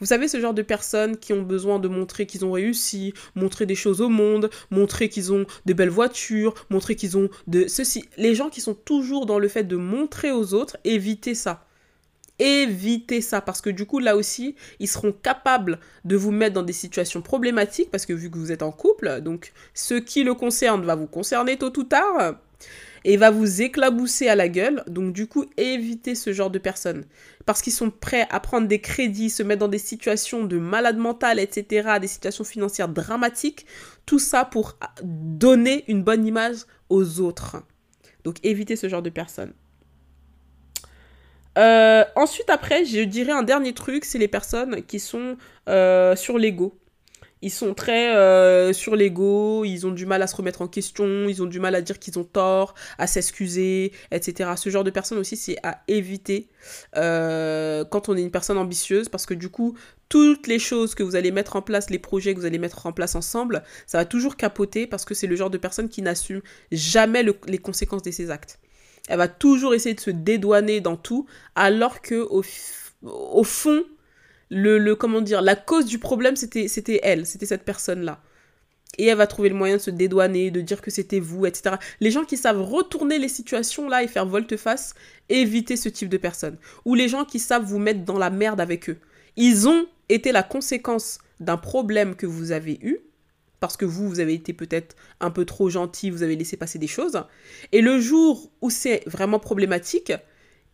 Vous 0.00 0.06
savez, 0.06 0.28
ce 0.28 0.40
genre 0.40 0.54
de 0.54 0.62
personnes 0.62 1.16
qui 1.16 1.32
ont 1.32 1.42
besoin 1.42 1.78
de 1.78 1.88
montrer 1.88 2.26
qu'ils 2.26 2.44
ont 2.44 2.52
réussi, 2.52 3.12
montrer 3.34 3.66
des 3.66 3.74
choses 3.74 4.00
au 4.00 4.08
monde, 4.08 4.50
montrer 4.70 5.08
qu'ils 5.08 5.32
ont 5.32 5.46
de 5.66 5.72
belles 5.72 5.90
voitures, 5.90 6.54
montrer 6.70 6.96
qu'ils 6.96 7.18
ont 7.18 7.28
de 7.46 7.66
ceci. 7.68 8.04
Les 8.16 8.34
gens 8.34 8.48
qui 8.48 8.60
sont 8.60 8.74
toujours 8.74 9.26
dans 9.26 9.38
le 9.38 9.48
fait 9.48 9.64
de 9.64 9.76
montrer 9.76 10.32
aux 10.32 10.54
autres, 10.54 10.76
évitez 10.84 11.34
ça. 11.34 11.66
Évitez 12.38 13.20
ça 13.20 13.42
parce 13.42 13.60
que 13.60 13.68
du 13.68 13.84
coup 13.84 13.98
là 13.98 14.16
aussi 14.16 14.54
ils 14.78 14.88
seront 14.88 15.12
capables 15.12 15.78
de 16.06 16.16
vous 16.16 16.30
mettre 16.30 16.54
dans 16.54 16.62
des 16.62 16.72
situations 16.72 17.20
problématiques 17.20 17.90
parce 17.90 18.06
que 18.06 18.14
vu 18.14 18.30
que 18.30 18.38
vous 18.38 18.50
êtes 18.50 18.62
en 18.62 18.72
couple 18.72 19.20
donc 19.20 19.52
ce 19.74 19.92
qui 19.92 20.24
le 20.24 20.32
concerne 20.32 20.82
va 20.86 20.94
vous 20.94 21.06
concerner 21.06 21.58
tôt 21.58 21.78
ou 21.78 21.84
tard 21.84 22.36
et 23.04 23.16
va 23.16 23.30
vous 23.30 23.62
éclabousser 23.62 24.28
à 24.28 24.34
la 24.34 24.48
gueule. 24.48 24.82
Donc 24.86 25.12
du 25.12 25.26
coup, 25.26 25.44
évitez 25.56 26.14
ce 26.14 26.32
genre 26.32 26.50
de 26.50 26.58
personnes. 26.58 27.04
Parce 27.46 27.62
qu'ils 27.62 27.72
sont 27.72 27.90
prêts 27.90 28.26
à 28.30 28.40
prendre 28.40 28.68
des 28.68 28.80
crédits, 28.80 29.30
se 29.30 29.42
mettre 29.42 29.60
dans 29.60 29.68
des 29.68 29.78
situations 29.78 30.44
de 30.44 30.58
malade 30.58 30.96
mental, 30.96 31.38
etc., 31.38 31.98
des 32.00 32.06
situations 32.06 32.44
financières 32.44 32.88
dramatiques. 32.88 33.66
Tout 34.06 34.18
ça 34.18 34.44
pour 34.44 34.78
donner 35.02 35.84
une 35.88 36.02
bonne 36.02 36.26
image 36.26 36.58
aux 36.88 37.20
autres. 37.20 37.62
Donc 38.24 38.36
évitez 38.42 38.76
ce 38.76 38.88
genre 38.88 39.02
de 39.02 39.10
personnes. 39.10 39.52
Euh, 41.58 42.04
ensuite, 42.16 42.48
après, 42.48 42.84
je 42.84 43.00
dirais 43.00 43.32
un 43.32 43.42
dernier 43.42 43.74
truc, 43.74 44.04
c'est 44.04 44.18
les 44.18 44.28
personnes 44.28 44.82
qui 44.82 45.00
sont 45.00 45.36
euh, 45.68 46.14
sur 46.16 46.38
l'ego. 46.38 46.78
Ils 47.42 47.50
sont 47.50 47.72
très 47.74 48.14
euh, 48.14 48.72
sur 48.72 48.96
l'ego, 48.96 49.64
ils 49.64 49.86
ont 49.86 49.90
du 49.90 50.04
mal 50.04 50.22
à 50.22 50.26
se 50.26 50.36
remettre 50.36 50.60
en 50.60 50.68
question, 50.68 51.28
ils 51.28 51.42
ont 51.42 51.46
du 51.46 51.58
mal 51.58 51.74
à 51.74 51.80
dire 51.80 51.98
qu'ils 51.98 52.18
ont 52.18 52.24
tort, 52.24 52.74
à 52.98 53.06
s'excuser, 53.06 53.92
etc. 54.10 54.50
Ce 54.56 54.68
genre 54.68 54.84
de 54.84 54.90
personnes 54.90 55.18
aussi, 55.18 55.36
c'est 55.36 55.56
à 55.62 55.82
éviter 55.88 56.48
euh, 56.96 57.84
quand 57.84 58.08
on 58.08 58.16
est 58.16 58.22
une 58.22 58.30
personne 58.30 58.58
ambitieuse, 58.58 59.08
parce 59.08 59.24
que 59.24 59.34
du 59.34 59.48
coup, 59.48 59.76
toutes 60.08 60.48
les 60.48 60.58
choses 60.58 60.94
que 60.94 61.02
vous 61.02 61.16
allez 61.16 61.30
mettre 61.30 61.56
en 61.56 61.62
place, 61.62 61.88
les 61.88 61.98
projets 61.98 62.34
que 62.34 62.40
vous 62.40 62.46
allez 62.46 62.58
mettre 62.58 62.86
en 62.86 62.92
place 62.92 63.14
ensemble, 63.14 63.62
ça 63.86 63.98
va 63.98 64.04
toujours 64.04 64.36
capoter, 64.36 64.86
parce 64.86 65.06
que 65.06 65.14
c'est 65.14 65.26
le 65.26 65.36
genre 65.36 65.50
de 65.50 65.58
personne 65.58 65.88
qui 65.88 66.02
n'assume 66.02 66.42
jamais 66.72 67.24
les 67.46 67.58
conséquences 67.58 68.02
de 68.02 68.10
ses 68.10 68.30
actes. 68.30 68.58
Elle 69.08 69.18
va 69.18 69.28
toujours 69.28 69.72
essayer 69.72 69.94
de 69.94 70.00
se 70.00 70.10
dédouaner 70.10 70.80
dans 70.80 70.96
tout, 70.96 71.26
alors 71.54 72.02
que 72.02 72.28
au 73.02 73.44
fond, 73.44 73.82
le, 74.50 74.94
comment 74.94 75.20
dire, 75.20 75.42
la 75.42 75.56
cause 75.56 75.86
du 75.86 75.98
problème, 75.98 76.36
c'était, 76.36 76.68
c'était 76.68 77.00
elle, 77.02 77.26
c'était 77.26 77.46
cette 77.46 77.64
personne-là. 77.64 78.20
Et 78.98 79.06
elle 79.06 79.16
va 79.16 79.26
trouver 79.26 79.48
le 79.48 79.54
moyen 79.54 79.76
de 79.76 79.80
se 79.80 79.90
dédouaner, 79.90 80.50
de 80.50 80.60
dire 80.60 80.82
que 80.82 80.90
c'était 80.90 81.20
vous, 81.20 81.46
etc. 81.46 81.76
Les 82.00 82.10
gens 82.10 82.24
qui 82.24 82.36
savent 82.36 82.60
retourner 82.60 83.18
les 83.18 83.28
situations 83.28 83.88
là 83.88 84.02
et 84.02 84.08
faire 84.08 84.26
volte-face, 84.26 84.94
évitez 85.28 85.76
ce 85.76 85.88
type 85.88 86.08
de 86.08 86.16
personnes. 86.16 86.58
Ou 86.84 86.94
les 86.94 87.08
gens 87.08 87.24
qui 87.24 87.38
savent 87.38 87.64
vous 87.64 87.78
mettre 87.78 88.04
dans 88.04 88.18
la 88.18 88.30
merde 88.30 88.60
avec 88.60 88.90
eux. 88.90 88.98
Ils 89.36 89.68
ont 89.68 89.86
été 90.08 90.32
la 90.32 90.42
conséquence 90.42 91.18
d'un 91.38 91.56
problème 91.56 92.16
que 92.16 92.26
vous 92.26 92.50
avez 92.50 92.78
eu, 92.82 92.98
parce 93.60 93.76
que 93.76 93.84
vous, 93.84 94.08
vous 94.08 94.20
avez 94.20 94.34
été 94.34 94.52
peut-être 94.52 94.96
un 95.20 95.30
peu 95.30 95.44
trop 95.44 95.70
gentil, 95.70 96.10
vous 96.10 96.22
avez 96.22 96.34
laissé 96.34 96.56
passer 96.56 96.78
des 96.78 96.86
choses. 96.86 97.22
Et 97.72 97.82
le 97.82 98.00
jour 98.00 98.50
où 98.60 98.70
c'est 98.70 99.02
vraiment 99.06 99.38
problématique, 99.38 100.12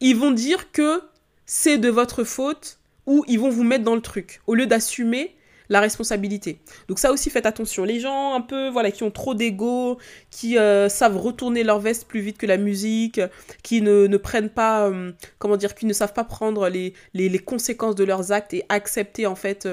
ils 0.01 0.17
vont 0.17 0.31
dire 0.31 0.73
que 0.73 1.03
c'est 1.45 1.79
de 1.79 1.89
votre 1.89 2.25
faute, 2.25 2.79
où 3.07 3.25
ils 3.29 3.38
vont 3.38 3.51
vous 3.51 3.64
mettre 3.64 3.85
dans 3.85 3.95
le 3.95 4.03
truc 4.03 4.40
au 4.47 4.55
lieu 4.55 4.66
d'assumer 4.66 5.37
la 5.69 5.81
responsabilité. 5.81 6.61
Donc 6.88 6.99
ça 6.99 7.12
aussi 7.12 7.31
faites 7.31 7.47
attention. 7.47 7.85
Les 7.85 8.01
gens 8.01 8.35
un 8.35 8.40
peu 8.40 8.69
voilà 8.69 8.90
qui 8.90 9.03
ont 9.03 9.11
trop 9.11 9.35
d'ego, 9.35 9.99
qui 10.31 10.59
euh, 10.59 10.88
savent 10.88 11.16
retourner 11.16 11.64
leur 11.64 11.81
veste 11.81 12.07
plus 12.07 12.21
vite 12.21 12.38
que 12.38 12.47
la 12.47 12.57
musique, 12.57 13.21
qui 13.62 13.83
ne, 13.83 14.07
ne 14.07 14.16
prennent 14.16 14.51
pas 14.51 14.87
euh, 14.88 15.12
comment 15.38 15.57
dire, 15.57 15.75
qui 15.75 15.87
ne 15.87 15.92
savent 15.92 16.12
pas 16.12 16.25
prendre 16.25 16.69
les, 16.69 16.95
les, 17.14 17.29
les, 17.29 17.38
conséquences 17.38 17.95
de 17.95 18.05
leurs 18.05 18.33
actes 18.33 18.55
et 18.55 18.64
accepter 18.69 19.27
en 19.27 19.35
fait 19.35 19.69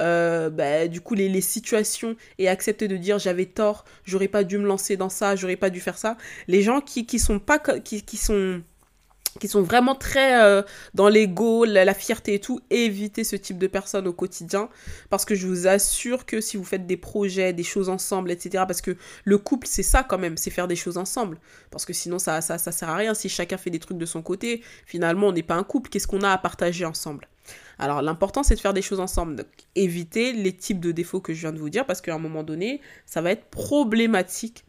euh, 0.00 0.50
bah, 0.50 0.86
du 0.88 1.00
coup 1.00 1.14
les, 1.14 1.28
les, 1.28 1.40
situations 1.40 2.16
et 2.38 2.48
accepter 2.48 2.88
de 2.88 2.96
dire 2.96 3.18
j'avais 3.18 3.46
tort, 3.46 3.84
j'aurais 4.04 4.28
pas 4.28 4.44
dû 4.44 4.58
me 4.58 4.66
lancer 4.66 4.96
dans 4.96 5.08
ça, 5.08 5.36
j'aurais 5.36 5.56
pas 5.56 5.70
dû 5.70 5.80
faire 5.80 5.98
ça. 5.98 6.16
Les 6.48 6.62
gens 6.62 6.80
qui 6.80 7.06
qui 7.06 7.18
sont 7.18 7.38
pas 7.38 7.58
qui, 7.58 8.02
qui 8.02 8.16
sont 8.16 8.62
qui 9.40 9.48
sont 9.48 9.62
vraiment 9.62 9.94
très 9.94 10.42
euh, 10.42 10.62
dans 10.94 11.08
l'ego, 11.08 11.64
la, 11.64 11.94
fierté 11.94 12.34
et 12.34 12.40
tout, 12.40 12.60
évitez 12.70 13.24
ce 13.24 13.36
type 13.36 13.58
de 13.58 13.66
personnes 13.66 14.06
au 14.06 14.12
quotidien 14.12 14.68
parce 15.10 15.24
que 15.24 15.34
je 15.34 15.46
vous 15.46 15.66
assure 15.66 16.26
que 16.26 16.40
si 16.40 16.56
vous 16.56 16.64
faites 16.64 16.86
des 16.86 16.96
projets, 16.96 17.52
des 17.52 17.62
choses 17.62 17.88
ensemble, 17.88 18.30
etc. 18.30 18.64
Parce 18.66 18.80
que 18.80 18.96
le 19.24 19.38
couple, 19.38 19.66
c'est 19.66 19.82
ça 19.82 20.02
quand 20.02 20.18
même, 20.18 20.36
c'est 20.36 20.50
faire 20.50 20.68
des 20.68 20.76
choses 20.76 20.98
ensemble. 20.98 21.38
Parce 21.70 21.84
que 21.84 21.92
sinon, 21.92 22.18
ça, 22.18 22.40
ça, 22.40 22.58
ça 22.58 22.72
sert 22.72 22.88
à 22.88 22.96
rien. 22.96 23.14
Si 23.14 23.28
chacun 23.28 23.56
fait 23.56 23.70
des 23.70 23.78
trucs 23.78 23.98
de 23.98 24.06
son 24.06 24.22
côté, 24.22 24.62
finalement, 24.86 25.28
on 25.28 25.32
n'est 25.32 25.42
pas 25.42 25.54
un 25.54 25.64
couple. 25.64 25.90
Qu'est-ce 25.90 26.06
qu'on 26.06 26.22
a 26.22 26.30
à 26.30 26.38
partager 26.38 26.84
ensemble? 26.84 27.28
Alors 27.78 28.02
l'important 28.02 28.42
c'est 28.42 28.54
de 28.54 28.60
faire 28.60 28.74
des 28.74 28.82
choses 28.82 29.00
ensemble. 29.00 29.36
Donc 29.36 29.46
évitez 29.74 30.32
les 30.32 30.52
types 30.52 30.80
de 30.80 30.92
défauts 30.92 31.20
que 31.20 31.34
je 31.34 31.40
viens 31.40 31.52
de 31.52 31.58
vous 31.58 31.70
dire 31.70 31.84
parce 31.84 32.00
qu'à 32.00 32.14
un 32.14 32.18
moment 32.18 32.42
donné, 32.42 32.80
ça 33.06 33.20
va 33.20 33.32
être 33.32 33.46
problématique 33.46 34.64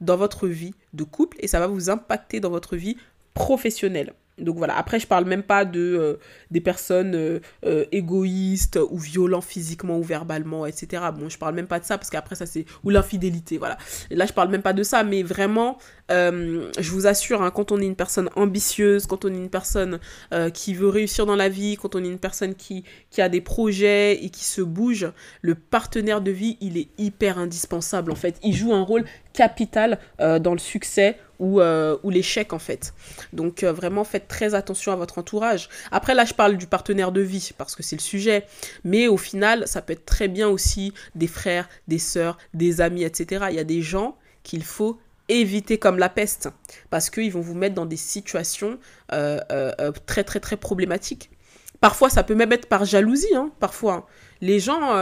dans 0.00 0.16
votre 0.16 0.48
vie 0.48 0.74
de 0.92 1.04
couple 1.04 1.36
et 1.40 1.48
ça 1.48 1.60
va 1.60 1.66
vous 1.66 1.90
impacter 1.90 2.40
dans 2.40 2.50
votre 2.50 2.76
vie 2.76 2.96
professionnel. 3.36 4.14
Donc 4.38 4.58
voilà, 4.58 4.76
après 4.76 5.00
je 5.00 5.06
parle 5.06 5.24
même 5.24 5.42
pas 5.42 5.64
de 5.64 5.80
euh, 5.80 6.16
des 6.50 6.60
personnes 6.60 7.14
euh, 7.14 7.40
euh, 7.64 7.86
égoïstes 7.90 8.78
ou 8.90 8.98
violents 8.98 9.40
physiquement 9.40 9.98
ou 9.98 10.02
verbalement, 10.02 10.66
etc. 10.66 11.04
Bon, 11.18 11.30
je 11.30 11.38
parle 11.38 11.54
même 11.54 11.66
pas 11.66 11.80
de 11.80 11.86
ça 11.86 11.96
parce 11.96 12.10
qu'après 12.10 12.34
ça 12.34 12.44
c'est 12.44 12.66
ou 12.84 12.90
l'infidélité, 12.90 13.56
voilà. 13.56 13.78
Là 14.10 14.26
je 14.26 14.34
parle 14.34 14.50
même 14.50 14.60
pas 14.60 14.74
de 14.74 14.82
ça, 14.82 15.04
mais 15.04 15.22
vraiment, 15.22 15.78
je 16.10 16.90
vous 16.90 17.06
assure, 17.06 17.42
hein, 17.42 17.50
quand 17.50 17.72
on 17.72 17.80
est 17.80 17.86
une 17.86 17.96
personne 17.96 18.28
ambitieuse, 18.36 19.06
quand 19.06 19.24
on 19.24 19.32
est 19.32 19.38
une 19.38 19.50
personne 19.50 19.98
qui 20.52 20.74
veut 20.74 20.88
réussir 20.88 21.24
dans 21.24 21.36
la 21.36 21.48
vie, 21.48 21.76
quand 21.76 21.94
on 21.94 22.04
est 22.04 22.08
une 22.08 22.18
personne 22.18 22.54
qui 22.54 22.84
qui 23.10 23.22
a 23.22 23.30
des 23.30 23.40
projets 23.40 24.22
et 24.22 24.28
qui 24.28 24.44
se 24.44 24.60
bouge, 24.60 25.10
le 25.40 25.54
partenaire 25.54 26.20
de 26.20 26.30
vie 26.30 26.58
il 26.60 26.76
est 26.76 26.88
hyper 26.98 27.38
indispensable 27.38 28.12
en 28.12 28.16
fait. 28.16 28.38
Il 28.42 28.54
joue 28.54 28.74
un 28.74 28.82
rôle 28.82 29.04
capital 29.32 29.98
dans 30.18 30.52
le 30.52 30.58
succès 30.58 31.16
ou, 31.38 31.60
euh, 31.60 31.96
ou 32.02 32.10
l'échec 32.10 32.52
en 32.52 32.58
fait. 32.58 32.94
Donc 33.32 33.62
euh, 33.62 33.72
vraiment 33.72 34.04
faites 34.04 34.28
très 34.28 34.54
attention 34.54 34.92
à 34.92 34.96
votre 34.96 35.18
entourage. 35.18 35.68
Après 35.90 36.14
là 36.14 36.24
je 36.24 36.34
parle 36.34 36.56
du 36.56 36.66
partenaire 36.66 37.12
de 37.12 37.20
vie 37.20 37.50
parce 37.56 37.74
que 37.74 37.82
c'est 37.82 37.96
le 37.96 38.02
sujet, 38.02 38.46
mais 38.84 39.08
au 39.08 39.16
final 39.16 39.66
ça 39.66 39.82
peut 39.82 39.92
être 39.92 40.06
très 40.06 40.28
bien 40.28 40.48
aussi 40.48 40.92
des 41.14 41.26
frères, 41.26 41.68
des 41.88 41.98
sœurs, 41.98 42.38
des 42.54 42.80
amis, 42.80 43.04
etc. 43.04 43.46
Il 43.50 43.56
y 43.56 43.60
a 43.60 43.64
des 43.64 43.82
gens 43.82 44.16
qu'il 44.42 44.64
faut 44.64 44.98
éviter 45.28 45.78
comme 45.78 45.98
la 45.98 46.08
peste 46.08 46.48
parce 46.90 47.10
qu'ils 47.10 47.32
vont 47.32 47.40
vous 47.40 47.54
mettre 47.54 47.74
dans 47.74 47.86
des 47.86 47.96
situations 47.96 48.78
euh, 49.12 49.40
très 50.06 50.24
très 50.24 50.40
très 50.40 50.56
problématiques. 50.56 51.30
Parfois, 51.80 52.08
ça 52.08 52.22
peut 52.22 52.34
même 52.34 52.52
être 52.52 52.68
par 52.68 52.86
jalousie, 52.86 53.34
hein, 53.34 53.50
parfois. 53.60 54.06
Les 54.40 54.60
gens, 54.60 54.92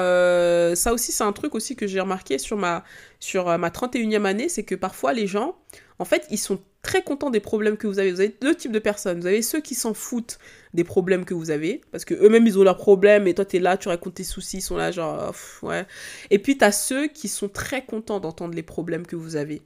ça 0.74 0.92
aussi, 0.92 1.12
c'est 1.12 1.22
un 1.22 1.32
truc 1.32 1.54
aussi 1.54 1.76
que 1.76 1.86
j'ai 1.86 2.00
remarqué 2.00 2.36
sur 2.36 2.56
ma, 2.56 2.82
sur 3.20 3.46
ma 3.58 3.68
31e 3.68 4.24
année, 4.24 4.48
c'est 4.48 4.64
que 4.64 4.74
parfois, 4.74 5.12
les 5.12 5.28
gens, 5.28 5.56
en 5.98 6.04
fait, 6.04 6.26
ils 6.30 6.38
sont 6.38 6.60
très 6.82 7.02
contents 7.02 7.30
des 7.30 7.40
problèmes 7.40 7.76
que 7.76 7.86
vous 7.86 7.98
avez. 7.98 8.12
Vous 8.12 8.20
avez 8.20 8.36
deux 8.40 8.54
types 8.54 8.72
de 8.72 8.78
personnes. 8.78 9.20
Vous 9.20 9.26
avez 9.26 9.42
ceux 9.42 9.60
qui 9.60 9.74
s'en 9.74 9.94
foutent 9.94 10.38
des 10.74 10.84
problèmes 10.84 11.24
que 11.24 11.34
vous 11.34 11.50
avez, 11.50 11.80
parce 11.92 12.04
que 12.04 12.14
eux-mêmes, 12.14 12.46
ils 12.46 12.58
ont 12.58 12.64
leurs 12.64 12.76
problèmes, 12.76 13.26
et 13.26 13.34
toi, 13.34 13.44
tu 13.44 13.56
es 13.56 13.60
là, 13.60 13.76
tu 13.76 13.88
racontes 13.88 14.14
tes 14.14 14.24
soucis, 14.24 14.58
ils 14.58 14.62
sont 14.62 14.76
là, 14.76 14.90
genre, 14.90 15.34
ouais. 15.62 15.86
Et 16.30 16.38
puis, 16.38 16.58
tu 16.58 16.64
as 16.64 16.72
ceux 16.72 17.06
qui 17.08 17.28
sont 17.28 17.48
très 17.48 17.84
contents 17.84 18.20
d'entendre 18.20 18.54
les 18.54 18.62
problèmes 18.62 19.06
que 19.06 19.16
vous 19.16 19.36
avez. 19.36 19.62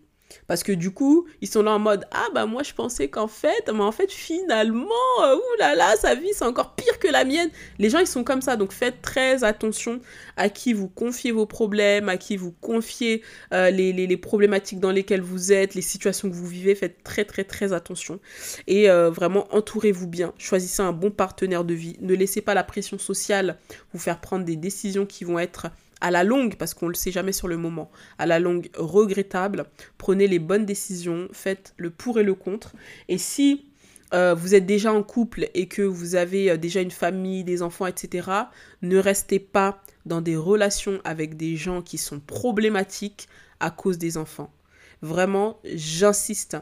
Parce 0.47 0.63
que 0.63 0.73
du 0.73 0.91
coup, 0.91 1.27
ils 1.41 1.49
sont 1.49 1.63
là 1.63 1.73
en 1.73 1.79
mode 1.79 2.05
Ah 2.11 2.27
bah 2.35 2.47
moi 2.47 2.63
je 2.63 2.73
pensais 2.73 3.09
qu'en 3.09 3.29
fait, 3.29 3.71
mais 3.73 3.81
en 3.81 3.93
fait 3.93 4.11
finalement, 4.11 4.89
euh, 5.23 5.37
oulala, 5.55 5.97
sa 5.97 6.15
vie 6.15 6.31
c'est 6.33 6.45
encore 6.45 6.75
pire 6.75 6.99
que 6.99 7.09
la 7.09 7.25
mienne. 7.25 7.51
Les 7.79 7.91
gens 7.91 7.99
ils 7.99 8.07
sont 8.07 8.25
comme 8.25 8.43
ça, 8.43 8.57
donc 8.57 8.73
faites 8.73 9.01
très 9.03 9.45
attention 9.45 10.01
à 10.37 10.49
qui 10.49 10.73
vous 10.73 10.89
confiez 10.89 11.33
vos 11.33 11.47
problèmes, 11.47 12.09
à 12.09 12.17
qui 12.17 12.37
vous 12.37 12.53
confiez 12.53 13.23
euh, 13.53 13.71
les, 13.71 13.93
les, 13.93 14.17
problématiques 14.17 14.81
dans 14.81 14.91
lesquelles 14.91 15.21
vous 15.21 15.53
êtes, 15.53 15.75
les 15.75 15.83
situations 15.83 16.29
que 16.29 16.35
vous 16.35 16.47
vivez, 16.47 16.75
faites 16.75 17.03
très 17.03 17.25
très 17.25 17.45
très 17.45 17.73
attention. 17.73 18.21
Et 18.67 18.91
euh, 18.91 19.11
vraiment 19.11 19.47
entourez-vous 19.53 20.07
bien, 20.07 20.33
choisissez 20.39 20.83
un 20.83 20.93
bon 20.93 21.11
partenaire 21.11 21.65
de 21.65 21.75
vie, 21.75 21.97
ne 22.01 22.15
laissez 22.15 22.41
pas 22.41 22.55
la 22.55 22.65
pression 22.65 22.99
sociale 22.99 23.59
vous 23.93 23.99
faire 23.99 24.21
prendre 24.21 24.45
des 24.45 24.57
décisions 24.57 25.07
qui 25.07 25.25
vont 25.25 25.39
être 25.39 25.69
à 26.01 26.11
la 26.11 26.25
longue, 26.25 26.57
parce 26.57 26.75
qu'on 26.75 26.87
ne 26.87 26.93
le 26.93 26.97
sait 26.97 27.11
jamais 27.11 27.33
sur 27.33 27.49
le 27.49 27.57
moment, 27.57 27.91
à 28.19 28.27
la 28.27 28.39
longue 28.39 28.71
regrettable, 28.77 29.67
prenez 29.97 30.27
les 30.27 30.39
bonnes 30.39 30.67
décisions, 30.67 31.29
faites 31.33 31.75
le 31.77 31.91
pour 31.91 32.19
et 32.19 32.23
le 32.23 32.35
contre. 32.35 32.73
Et 33.09 33.19
si 33.19 33.67
euh, 34.15 34.35
vous 34.35 34.55
êtes 34.55 34.67
déjà 34.67 34.93
en 34.93 35.03
couple 35.03 35.51
et 35.55 35.69
que 35.69 35.83
vous 35.83 36.15
avez 36.15 36.51
euh, 36.51 36.57
déjà 36.57 36.81
une 36.81 36.91
famille, 36.91 37.45
des 37.45 37.63
enfants, 37.63 37.87
etc., 37.87 38.31
ne 38.83 38.99
restez 38.99 39.39
pas 39.39 39.83
dans 40.07 40.21
des 40.21 40.37
relations 40.37 41.01
avec 41.05 41.37
des 41.37 41.57
gens 41.57 41.83
qui 41.83 41.99
sont 41.99 42.21
problématiques 42.21 43.29
à 43.61 43.71
cause 43.71 43.99
des 43.99 44.17
enfants. 44.17 44.53
Vraiment, 45.03 45.61
j'insiste. 45.65 46.57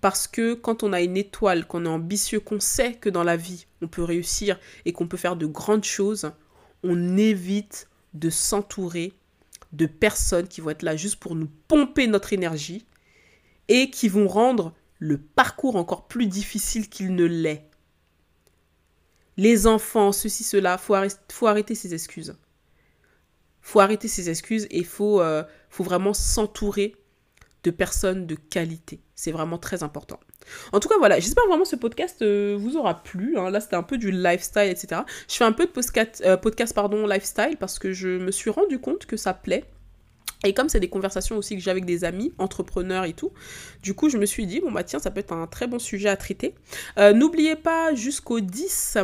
Parce 0.00 0.26
que 0.26 0.54
quand 0.54 0.82
on 0.82 0.92
a 0.92 1.00
une 1.00 1.16
étoile, 1.16 1.66
qu'on 1.66 1.84
est 1.84 1.88
ambitieux, 1.88 2.40
qu'on 2.40 2.60
sait 2.60 2.94
que 2.94 3.08
dans 3.08 3.24
la 3.24 3.36
vie, 3.36 3.66
on 3.82 3.88
peut 3.88 4.04
réussir 4.04 4.58
et 4.84 4.92
qu'on 4.92 5.08
peut 5.08 5.16
faire 5.16 5.36
de 5.36 5.46
grandes 5.46 5.84
choses, 5.84 6.30
on 6.82 7.16
évite 7.16 7.88
de 8.18 8.30
s'entourer 8.30 9.12
de 9.72 9.86
personnes 9.86 10.48
qui 10.48 10.60
vont 10.60 10.70
être 10.70 10.82
là 10.82 10.96
juste 10.96 11.16
pour 11.16 11.34
nous 11.34 11.48
pomper 11.68 12.06
notre 12.06 12.32
énergie 12.32 12.86
et 13.68 13.90
qui 13.90 14.08
vont 14.08 14.28
rendre 14.28 14.74
le 14.98 15.18
parcours 15.18 15.76
encore 15.76 16.06
plus 16.06 16.26
difficile 16.26 16.88
qu'il 16.88 17.14
ne 17.14 17.24
l'est. 17.24 17.68
Les 19.36 19.66
enfants, 19.66 20.12
ceci, 20.12 20.44
cela, 20.44 20.78
faut 20.78 20.94
faut 21.30 21.46
arrêter 21.46 21.74
ces 21.74 21.92
excuses. 21.92 22.36
Faut 23.60 23.80
arrêter 23.80 24.08
ces 24.08 24.30
excuses 24.30 24.66
et 24.70 24.84
faut, 24.84 25.20
euh, 25.20 25.42
faut 25.68 25.84
vraiment 25.84 26.14
s'entourer 26.14 26.96
de 27.66 27.72
personnes 27.72 28.26
de 28.26 28.36
qualité. 28.36 29.00
C'est 29.16 29.32
vraiment 29.32 29.58
très 29.58 29.82
important. 29.82 30.20
En 30.72 30.78
tout 30.78 30.88
cas, 30.88 30.94
voilà, 30.98 31.18
j'espère 31.18 31.44
vraiment 31.48 31.64
ce 31.64 31.74
podcast 31.74 32.22
euh, 32.22 32.56
vous 32.56 32.76
aura 32.76 33.02
plu. 33.02 33.36
Hein. 33.36 33.50
Là, 33.50 33.60
c'était 33.60 33.74
un 33.74 33.82
peu 33.82 33.98
du 33.98 34.12
lifestyle, 34.12 34.70
etc. 34.70 35.00
Je 35.28 35.34
fais 35.34 35.44
un 35.44 35.50
peu 35.50 35.66
de 35.66 35.72
podcast, 35.72 36.22
euh, 36.24 36.36
podcast 36.36 36.72
pardon, 36.72 37.08
lifestyle 37.08 37.56
parce 37.58 37.80
que 37.80 37.92
je 37.92 38.08
me 38.08 38.30
suis 38.30 38.50
rendu 38.50 38.78
compte 38.78 39.06
que 39.06 39.16
ça 39.16 39.34
plaît. 39.34 39.64
Et 40.44 40.52
comme 40.52 40.68
c'est 40.68 40.80
des 40.80 40.88
conversations 40.88 41.36
aussi 41.36 41.56
que 41.56 41.62
j'ai 41.62 41.70
avec 41.70 41.84
des 41.84 42.04
amis, 42.04 42.32
entrepreneurs 42.38 43.04
et 43.04 43.14
tout, 43.14 43.32
du 43.82 43.94
coup, 43.94 44.08
je 44.08 44.18
me 44.18 44.26
suis 44.26 44.46
dit, 44.46 44.60
bon, 44.60 44.70
bah 44.70 44.84
tiens, 44.84 44.98
ça 44.98 45.10
peut 45.10 45.20
être 45.20 45.32
un 45.32 45.46
très 45.46 45.66
bon 45.66 45.78
sujet 45.78 46.08
à 46.08 46.16
traiter. 46.16 46.54
Euh, 46.98 47.12
n'oubliez 47.12 47.56
pas, 47.56 47.94
jusqu'au 47.94 48.40
10, 48.40 48.98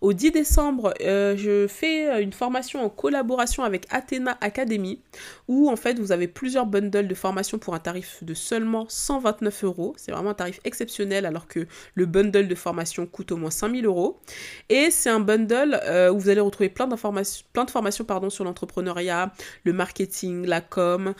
au 0.00 0.12
10 0.12 0.30
décembre, 0.30 0.94
euh, 1.00 1.36
je 1.36 1.66
fais 1.66 2.08
euh, 2.08 2.22
une 2.22 2.32
formation 2.32 2.84
en 2.84 2.88
collaboration 2.88 3.64
avec 3.64 3.86
Athena 3.90 4.36
Academy 4.40 5.00
où 5.48 5.70
en 5.70 5.76
fait 5.76 5.98
vous 5.98 6.12
avez 6.12 6.28
plusieurs 6.28 6.66
bundles 6.66 7.08
de 7.08 7.14
formation 7.14 7.58
pour 7.58 7.74
un 7.74 7.78
tarif 7.78 8.22
de 8.22 8.34
seulement 8.34 8.86
129 8.88 9.64
euros. 9.64 9.94
C'est 9.96 10.12
vraiment 10.12 10.30
un 10.30 10.34
tarif 10.34 10.60
exceptionnel 10.64 11.26
alors 11.26 11.48
que 11.48 11.66
le 11.94 12.06
bundle 12.06 12.46
de 12.46 12.54
formation 12.54 13.06
coûte 13.06 13.32
au 13.32 13.36
moins 13.36 13.50
5000 13.50 13.86
euros. 13.86 14.20
Et 14.68 14.90
c'est 14.90 15.10
un 15.10 15.20
bundle 15.20 15.80
où 16.12 16.18
vous 16.18 16.28
allez 16.28 16.40
retrouver 16.40 16.68
plein, 16.68 16.88
plein 16.88 17.64
de 17.64 17.70
formations 17.70 18.04
pardon, 18.04 18.30
sur 18.30 18.44
l'entrepreneuriat, 18.44 19.32
le 19.64 19.72
marketing, 19.72 20.46
la 20.46 20.60
com, 20.76 21.14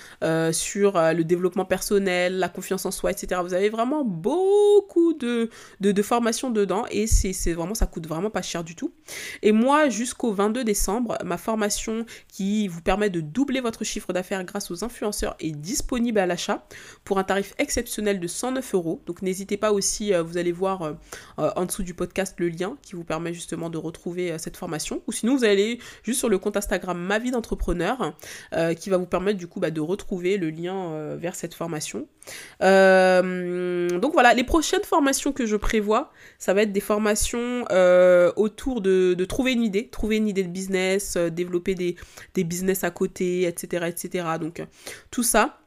sur 0.53 1.01
le 1.01 1.23
développement 1.23 1.65
personnel, 1.65 2.39
la 2.39 2.49
confiance 2.49 2.85
en 2.85 2.91
soi, 2.91 3.11
etc. 3.11 3.41
Vous 3.43 3.55
avez 3.55 3.71
vraiment 3.71 4.05
beaucoup 4.05 5.15
de, 5.15 5.49
de, 5.81 6.03
formations 6.03 6.51
dedans 6.51 6.85
et 6.91 7.07
c'est 7.07 7.53
vraiment, 7.53 7.75
ça 7.75 7.87
coûte 7.87 8.07
vraiment 8.07 8.31
pas 8.31 8.43
cher 8.43 8.63
du 8.65 8.75
tout. 8.75 8.93
Et 9.43 9.53
moi, 9.53 9.89
jusqu'au 9.89 10.33
22 10.33 10.65
décembre, 10.65 11.17
ma 11.25 11.39
formation 11.39 12.05
qui 12.29 12.69
vous 12.69 12.83
permet 12.83 13.11
de 13.11 13.21
doubler 13.21 13.61
votre 13.61 13.85
chiffre 13.85 14.13
d'affaires 14.13 14.45
grâce 14.45 14.71
aux 14.71 14.85
influenceurs 14.85 15.37
est 15.41 15.53
disponible 15.53 16.19
à 16.19 16.27
l'achat 16.27 16.67
pour 17.05 17.19
un 17.19 17.25
tarif 17.25 17.55
exceptionnel 17.59 18.21
de 18.21 18.27
109 18.27 18.75
euros. 18.75 19.03
Donc 19.07 19.23
n'hésitez 19.23 19.57
pas 19.57 19.73
aussi, 19.73 20.13
euh, 20.13 20.23
vous 20.23 20.39
allez 20.39 20.53
voir 20.53 20.83
euh, 20.83 20.93
euh, 21.39 21.51
en 21.57 21.65
dessous 21.65 21.83
du 21.83 21.95
podcast 21.95 22.35
le 22.39 22.49
lien 22.49 22.77
qui 22.83 22.95
vous 22.95 23.05
permet 23.05 23.33
justement 23.33 23.71
de 23.71 23.79
retrouver 23.79 24.39
cette 24.39 24.57
formation. 24.57 25.03
Ou 25.07 25.13
sinon, 25.13 25.37
vous 25.37 25.45
allez 25.45 25.79
juste 26.03 26.19
sur 26.19 26.29
le 26.29 26.39
compte 26.39 26.57
Instagram 26.57 26.99
Ma 26.99 27.19
vie 27.19 27.31
d'entrepreneur 27.31 28.15
qui 28.79 28.91
va 28.91 28.97
vous 28.97 29.07
permettre 29.07 29.39
du 29.39 29.46
coup 29.47 29.61
bah, 29.61 29.71
de 29.71 29.81
retrouver 29.81 30.37
le 30.37 30.51
lien 30.51 31.17
vers 31.17 31.35
cette 31.35 31.55
formation. 31.55 32.09
donc 32.61 34.13
voilà, 34.13 34.35
les 34.35 34.45
prochaines 34.45 34.85
formations 34.85 35.33
que 35.33 35.47
je 35.47 35.57
prévois, 35.57 36.13
ça 36.39 36.55
va 36.55 36.63
être 36.63 36.73
des 36.73 36.81
formations 36.81 37.65
autour 38.37 38.57
autour 38.57 38.81
de, 38.81 39.25
trouver 39.25 39.53
une 39.53 39.63
idée, 39.63 39.89
trouver 39.89 40.17
une 40.17 40.29
idée 40.29 40.43
de 40.43 40.49
business, 40.49 41.17
euh, 41.17 41.29
développer 41.29 41.75
des, 41.75 41.97
des 42.35 42.43
business 42.43 42.85
à 42.85 42.91
côté, 42.91 43.43
etc. 43.43 43.87
etc. 43.87 44.27
Donc 44.41 44.61
euh, 44.61 44.65
tout 45.11 45.23
ça, 45.23 45.59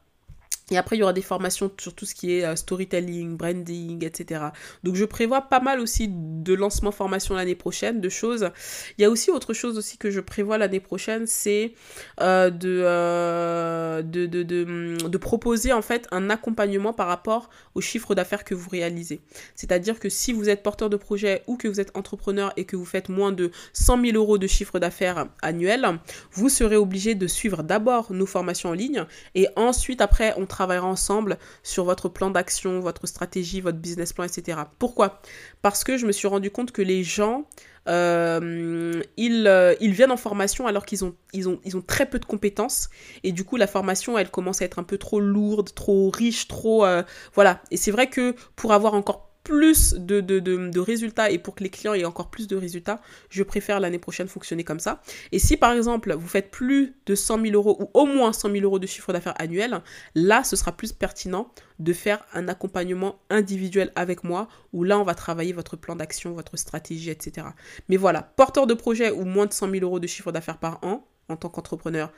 et 0.72 0.78
après, 0.78 0.96
il 0.96 1.00
y 1.00 1.04
aura 1.04 1.14
des 1.14 1.22
formations 1.22 1.72
sur 1.80 1.94
tout 1.94 2.06
ce 2.06 2.14
qui 2.14 2.34
est 2.34 2.46
euh, 2.46 2.56
storytelling, 2.56 3.38
branding, 3.38 4.06
etc. 4.06 4.46
Donc, 4.84 4.96
je 4.96 5.06
prévois 5.06 5.42
pas 5.42 5.60
mal 5.60 5.80
aussi 5.80 6.08
de 6.10 6.54
lancement 6.54 6.92
formation 6.92 7.36
l'année 7.36 7.56
prochaine, 7.56 8.02
de 8.02 8.10
choses. 8.10 8.52
Il 8.98 9.02
y 9.02 9.06
a 9.06 9.10
aussi 9.10 9.32
autre 9.32 9.54
chose 9.54 9.78
aussi 9.78 9.98
que 9.98 10.12
je 10.12 10.20
prévois 10.20 10.58
l'année 10.58 10.80
prochaine, 10.80 11.26
c'est 11.26 11.74
euh, 12.22 12.52
euh, 12.64 14.02
de, 14.02 14.26
de, 14.26 14.44
de, 14.44 15.08
de, 15.08 15.18
proposer 15.18 15.74
en 15.74 15.82
fait 15.82 16.08
un 16.12 16.30
accompagnement 16.30 16.94
par 16.94 17.08
rapport 17.08 17.50
au 17.76 17.82
chiffre 17.82 18.16
d'affaires 18.16 18.44
que 18.44 18.54
vous 18.54 18.70
réalisez. 18.70 19.22
C'est-à-dire 19.56 20.00
que 20.00 20.10
si 20.10 20.34
vous 20.34 20.50
êtes 20.50 20.64
porteur 20.64 20.90
de 20.90 20.98
projet 20.98 21.44
ou 21.48 21.58
que 21.58 21.68
vous 21.68 21.80
êtes 21.80 21.96
entrepreneur 21.98 22.54
et 22.58 22.66
que 22.66 22.76
vous 22.76 22.86
faites 22.86 23.10
moins 23.10 23.32
de 23.32 23.52
100 23.74 24.06
000 24.06 24.18
euros 24.18 24.38
de 24.38 24.48
chiffre 24.48 24.80
d'affaires 24.80 25.28
annuel, 25.42 26.00
vous 26.32 26.50
serez 26.50 26.76
obligé 26.76 27.16
de 27.16 27.28
suivre 27.28 27.64
d'abord 27.64 28.14
nos 28.14 28.26
formations 28.26 28.70
en 28.70 28.74
ligne 28.74 29.06
et 29.36 29.48
ensuite, 29.56 30.02
après, 30.02 30.34
on 30.38 30.46
travaille 30.46 30.59
travaillera 30.60 30.88
ensemble 30.88 31.38
sur 31.64 31.86
votre 31.86 32.10
plan 32.10 32.30
d'action, 32.32 32.82
votre 32.82 33.08
stratégie, 33.08 33.62
votre 33.62 33.78
business 33.78 34.12
plan, 34.12 34.26
etc. 34.26 34.60
Pourquoi? 34.78 35.22
Parce 35.62 35.86
que 35.86 35.98
je 35.98 36.06
me 36.06 36.12
suis 36.12 36.28
rendu 36.28 36.52
compte 36.52 36.74
que 36.74 36.82
les 36.82 37.02
gens, 37.02 37.46
euh, 37.88 39.02
ils, 39.16 39.48
euh, 39.48 39.74
ils, 39.80 39.94
viennent 39.94 40.12
en 40.12 40.18
formation 40.18 40.68
alors 40.68 40.86
qu'ils 40.86 41.06
ont, 41.06 41.16
ils 41.32 41.48
ont, 41.48 41.62
ils 41.64 41.78
ont 41.78 41.82
très 41.82 42.06
peu 42.06 42.20
de 42.20 42.26
compétences. 42.26 42.90
Et 43.24 43.32
du 43.32 43.46
coup, 43.46 43.56
la 43.56 43.68
formation, 43.68 44.18
elle 44.18 44.30
commence 44.30 44.62
à 44.62 44.66
être 44.66 44.80
un 44.80 44.84
peu 44.84 44.98
trop 44.98 45.22
lourde, 45.22 45.74
trop 45.74 46.10
riche, 46.10 46.50
trop... 46.50 46.86
Euh, 46.86 47.04
voilà. 47.34 47.62
Et 47.72 47.78
c'est 47.78 47.92
vrai 47.92 48.10
que 48.10 48.36
pour 48.58 48.74
avoir 48.74 48.96
encore 48.96 49.29
plus 49.50 49.96
de, 49.96 50.80
résultats 50.80 51.32
et 51.32 51.40
pour 51.40 51.56
que 51.56 51.64
les 51.64 51.72
clients 51.72 51.96
aient 51.96 52.06
encore 52.06 52.30
plus 52.30 52.48
de 52.48 52.56
résultats, 52.56 53.02
je 53.32 53.42
préfère 53.42 53.80
l'année 53.80 53.98
prochaine 53.98 54.28
fonctionner 54.28 54.64
comme 54.64 54.80
ça. 54.80 55.02
Et 55.32 55.40
si 55.40 55.58
par 55.58 55.74
exemple 55.74 56.14
vous 56.14 56.28
faites 56.28 56.52
plus 56.52 56.94
de 57.08 57.16
100 57.16 57.42
000 57.42 57.56
euros 57.56 57.76
ou 57.82 57.90
au 58.00 58.06
moins 58.06 58.32
100 58.32 58.52
000 58.52 58.64
euros 58.64 58.78
de 58.78 58.86
chiffre 58.86 59.12
d'affaires 59.12 59.34
annuel, 59.42 59.82
là 60.14 60.44
ce 60.44 60.56
sera 60.56 60.72
plus 60.72 60.94
pertinent 60.94 61.52
de 61.80 61.94
faire 61.94 62.24
un 62.34 62.48
accompagnement 62.48 63.20
individuel 63.32 63.92
avec 63.96 64.24
moi 64.24 64.48
où 64.72 64.84
là 64.84 65.00
on 65.00 65.04
va 65.04 65.16
travailler 65.16 65.52
votre 65.52 65.76
plan 65.76 65.96
d'action, 65.96 66.34
votre 66.34 66.56
stratégie, 66.56 67.10
etc. 67.10 67.48
Mais 67.88 67.98
voilà, 67.98 68.22
porteur 68.22 68.68
de 68.68 68.76
projet 68.76 69.10
ou 69.10 69.26
moins 69.26 69.48
de 69.48 69.54
100 69.54 69.72
000 69.72 69.84
euros 69.84 70.00
de 70.00 70.06
chiffre 70.06 70.32
d'affaires 70.32 70.60
par 70.60 70.80
an 70.84 71.08
en 71.28 71.38
tant 71.38 71.50
qu'entrepreneur, 71.50 72.12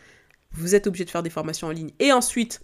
vous 0.51 0.75
êtes 0.75 0.85
obligé 0.85 1.05
de 1.05 1.09
faire 1.09 1.23
des 1.23 1.29
formations 1.29 1.67
en 1.67 1.71
ligne. 1.71 1.91
Et 1.99 2.11
ensuite, 2.11 2.61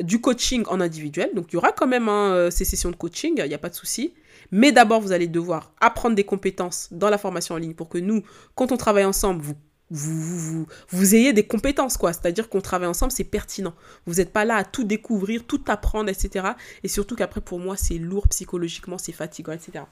du 0.00 0.20
coaching 0.20 0.64
en 0.68 0.80
individuel. 0.80 1.30
Donc, 1.34 1.46
il 1.50 1.54
y 1.54 1.56
aura 1.56 1.72
quand 1.72 1.86
même 1.86 2.08
hein, 2.08 2.32
euh, 2.32 2.50
ces 2.50 2.64
sessions 2.64 2.90
de 2.90 2.96
coaching, 2.96 3.34
il 3.38 3.48
n'y 3.48 3.54
a 3.54 3.58
pas 3.58 3.68
de 3.68 3.74
souci. 3.74 4.14
Mais 4.50 4.72
d'abord, 4.72 5.00
vous 5.00 5.12
allez 5.12 5.26
devoir 5.26 5.72
apprendre 5.80 6.14
des 6.14 6.24
compétences 6.24 6.88
dans 6.92 7.10
la 7.10 7.18
formation 7.18 7.54
en 7.54 7.58
ligne 7.58 7.74
pour 7.74 7.88
que 7.88 7.98
nous, 7.98 8.22
quand 8.54 8.72
on 8.72 8.76
travaille 8.76 9.04
ensemble, 9.04 9.42
vous 9.42 9.54
vous, 9.90 10.20
vous, 10.20 10.66
vous, 10.90 11.14
ayez 11.14 11.32
des 11.32 11.46
compétences, 11.46 11.96
quoi. 11.96 12.12
C'est-à-dire 12.12 12.48
qu'on 12.48 12.60
travaille 12.60 12.88
ensemble, 12.88 13.12
c'est 13.12 13.24
pertinent. 13.24 13.74
Vous 14.04 14.14
n'êtes 14.14 14.32
pas 14.32 14.44
là 14.44 14.56
à 14.56 14.64
tout 14.64 14.82
découvrir, 14.82 15.44
tout 15.44 15.62
apprendre, 15.68 16.10
etc. 16.10 16.46
Et 16.82 16.88
surtout 16.88 17.14
qu'après, 17.14 17.40
pour 17.40 17.60
moi, 17.60 17.76
c'est 17.76 17.98
lourd 17.98 18.26
psychologiquement, 18.28 18.98
c'est 18.98 19.12
fatigant, 19.12 19.52
etc. 19.52 19.84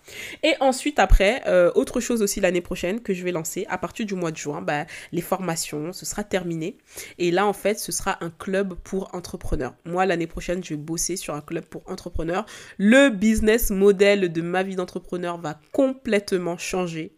Et 0.42 0.54
ensuite, 0.61 0.98
après, 0.98 1.42
euh, 1.46 1.70
autre 1.76 2.00
chose 2.00 2.22
aussi 2.22 2.40
l'année 2.40 2.61
prochaine 2.61 3.00
que 3.00 3.14
je 3.14 3.22
vais 3.22 3.30
lancer, 3.30 3.66
à 3.68 3.78
partir 3.78 4.04
du 4.04 4.14
mois 4.14 4.33
de 4.33 4.37
juin, 4.37 4.62
bah, 4.62 4.87
les 5.12 5.22
formations, 5.22 5.92
ce 5.92 6.04
sera 6.04 6.24
terminé. 6.24 6.76
Et 7.18 7.30
là, 7.30 7.46
en 7.46 7.52
fait, 7.52 7.78
ce 7.78 7.92
sera 7.92 8.18
un 8.24 8.30
club 8.30 8.74
pour 8.83 9.14
entrepreneurs. 9.14 9.74
Moi, 9.85 10.07
l'année 10.07 10.26
prochaine, 10.26 10.64
je 10.64 10.70
vais 10.70 10.80
bosser 10.80 11.16
sur 11.16 11.35
un 11.35 11.40
club 11.40 11.64
pour 11.64 11.83
entrepreneurs. 11.87 12.46
Le 12.78 13.11
business 13.11 13.70
model 13.70 14.33
de 14.33 14.42
ma 14.42 14.64
vie 14.64 14.74
d'entrepreneur 14.74 15.38
va 15.38 15.61
complètement 15.72 16.59
changer 16.59 17.14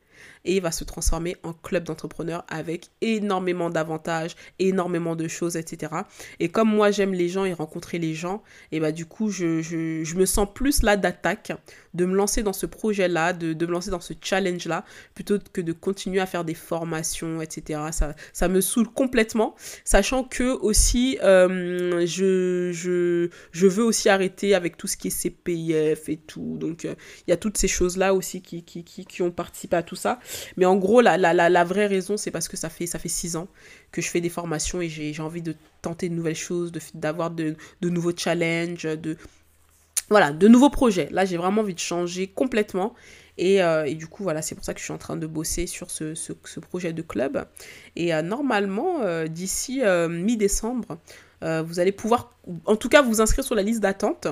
et 0.47 0.61
va 0.61 0.71
se 0.71 0.85
transformer 0.85 1.37
en 1.43 1.53
club 1.53 1.85
d'entrepreneurs 1.85 2.45
avec 2.49 2.89
énormément 3.01 3.71
d'avantages, 3.71 4.37
énormément 4.59 5.17
de 5.17 5.29
choses, 5.29 5.57
etc. 5.57 5.93
Et 6.41 6.49
comme 6.49 6.71
moi 6.71 6.91
j'aime 6.91 7.13
les 7.13 7.29
gens 7.29 7.45
et 7.45 7.53
rencontrer 7.53 7.99
les 7.99 8.15
gens, 8.15 8.43
et 8.73 8.81
bah 8.81 8.93
du 8.93 9.07
coup 9.07 9.31
je, 9.31 9.61
je, 9.61 10.05
je 10.05 10.15
me 10.17 10.25
sens 10.25 10.49
plus 10.53 10.83
là 10.83 10.97
d'attaque, 10.97 11.53
de 11.95 12.05
me 12.05 12.15
lancer 12.15 12.43
dans 12.43 12.53
ce 12.53 12.67
projet-là, 12.67 13.33
de, 13.33 13.53
de, 13.53 13.67
me 13.67 13.73
lancer 13.73 13.91
dans 13.91 14.01
ce 14.01 14.13
challenge-là, 14.21 14.85
plutôt 15.15 15.39
que 15.53 15.61
de 15.61 15.73
continuer 15.73 16.21
à 16.21 16.27
faire 16.27 16.45
des 16.45 16.55
formations, 16.55 17.41
etc. 17.41 17.81
Ça, 17.91 18.15
ça 18.33 18.49
me 18.49 18.61
saoule 18.61 18.89
complètement, 18.89 19.55
sachant 19.85 20.23
que 20.23 20.45
aussi 20.61 21.19
euh, 21.23 22.07
je, 22.07 22.71
je, 22.73 23.31
je 23.51 23.67
veux 23.67 23.85
aussi 23.85 24.09
arrêter 24.09 24.55
avec 24.55 24.77
tout 24.77 24.87
ce 24.87 24.97
qui 24.97 25.09
est 25.09 25.23
CPIF 25.23 26.09
et 26.09 26.19
tout. 26.19 26.59
Donc 26.59 26.85
euh, 26.85 26.95
il 27.27 27.31
y 27.31 27.33
a 27.33 27.37
toutes 27.37 27.57
ces 27.57 27.69
choses-là 27.69 28.15
aussi 28.15 28.43
qui, 28.43 28.63
qui, 28.63 28.85
qui, 28.85 29.07
qui 29.07 29.23
ont 29.23 29.31
participé 29.31 29.77
à 29.77 29.83
tout 29.83 29.97
ça. 29.97 30.21
Mais 30.57 30.67
en 30.67 30.77
gros, 30.77 31.01
la, 31.01 31.17
la, 31.17 31.35
la, 31.35 31.65
vraie 31.65 31.87
raison, 31.87 32.17
c'est 32.17 32.31
parce 32.31 32.49
que 32.49 32.57
ça 32.57 32.69
fait, 32.69 32.87
ça 32.87 32.99
fait 32.99 33.09
six 33.09 33.37
ans 33.37 33.49
que 33.93 34.03
je 34.03 34.09
fais 34.09 34.21
des 34.21 34.29
formations 34.29 34.81
et 34.81 34.89
j'ai 34.89 35.21
envie 35.23 35.43
de 35.43 35.55
tenter 35.83 36.09
de 36.09 36.15
nouvelles 36.15 36.35
choses, 36.37 36.73
d'avoir 36.95 37.31
de, 37.31 37.57
de, 37.81 37.89
nouveaux 37.89 38.17
challenges, 38.17 38.85
de, 38.85 39.17
voilà, 40.09 40.33
de 40.33 40.49
nouveaux 40.49 40.71
projets. 40.71 41.09
Là, 41.11 41.25
j'ai 41.25 41.37
vraiment 41.37 41.63
envie 41.63 41.75
de 41.75 41.81
changer 41.81 42.29
complètement. 42.29 42.95
Et, 43.39 43.63
euh, 43.63 43.85
et, 43.85 43.95
du 43.95 44.07
coup, 44.07 44.23
voilà, 44.23 44.41
c'est 44.43 44.55
pour 44.55 44.65
ça 44.65 44.73
que 44.73 44.81
je 44.81 44.85
suis 44.85 44.93
en 44.93 44.99
train 44.99 45.17
de 45.17 45.27
bosser 45.27 45.67
sur 45.67 45.91
ce, 45.91 46.15
ce, 46.15 46.33
ce 46.45 46.61
projet 46.61 46.93
de 46.93 47.03
club. 47.03 47.47
Et 47.95 48.15
euh, 48.15 48.23
normalement, 48.23 49.03
euh, 49.03 49.27
d'ici 49.27 49.83
mi-décembre, 50.09 50.99
vous 51.43 51.81
allez 51.81 51.93
pouvoir, 51.93 52.35
en 52.65 52.77
tout 52.77 52.89
cas, 52.89 53.03
vous 53.03 53.21
inscrire 53.21 53.45
sur 53.45 53.55
la 53.55 53.63
liste 53.63 53.81
d'attente. 53.81 54.29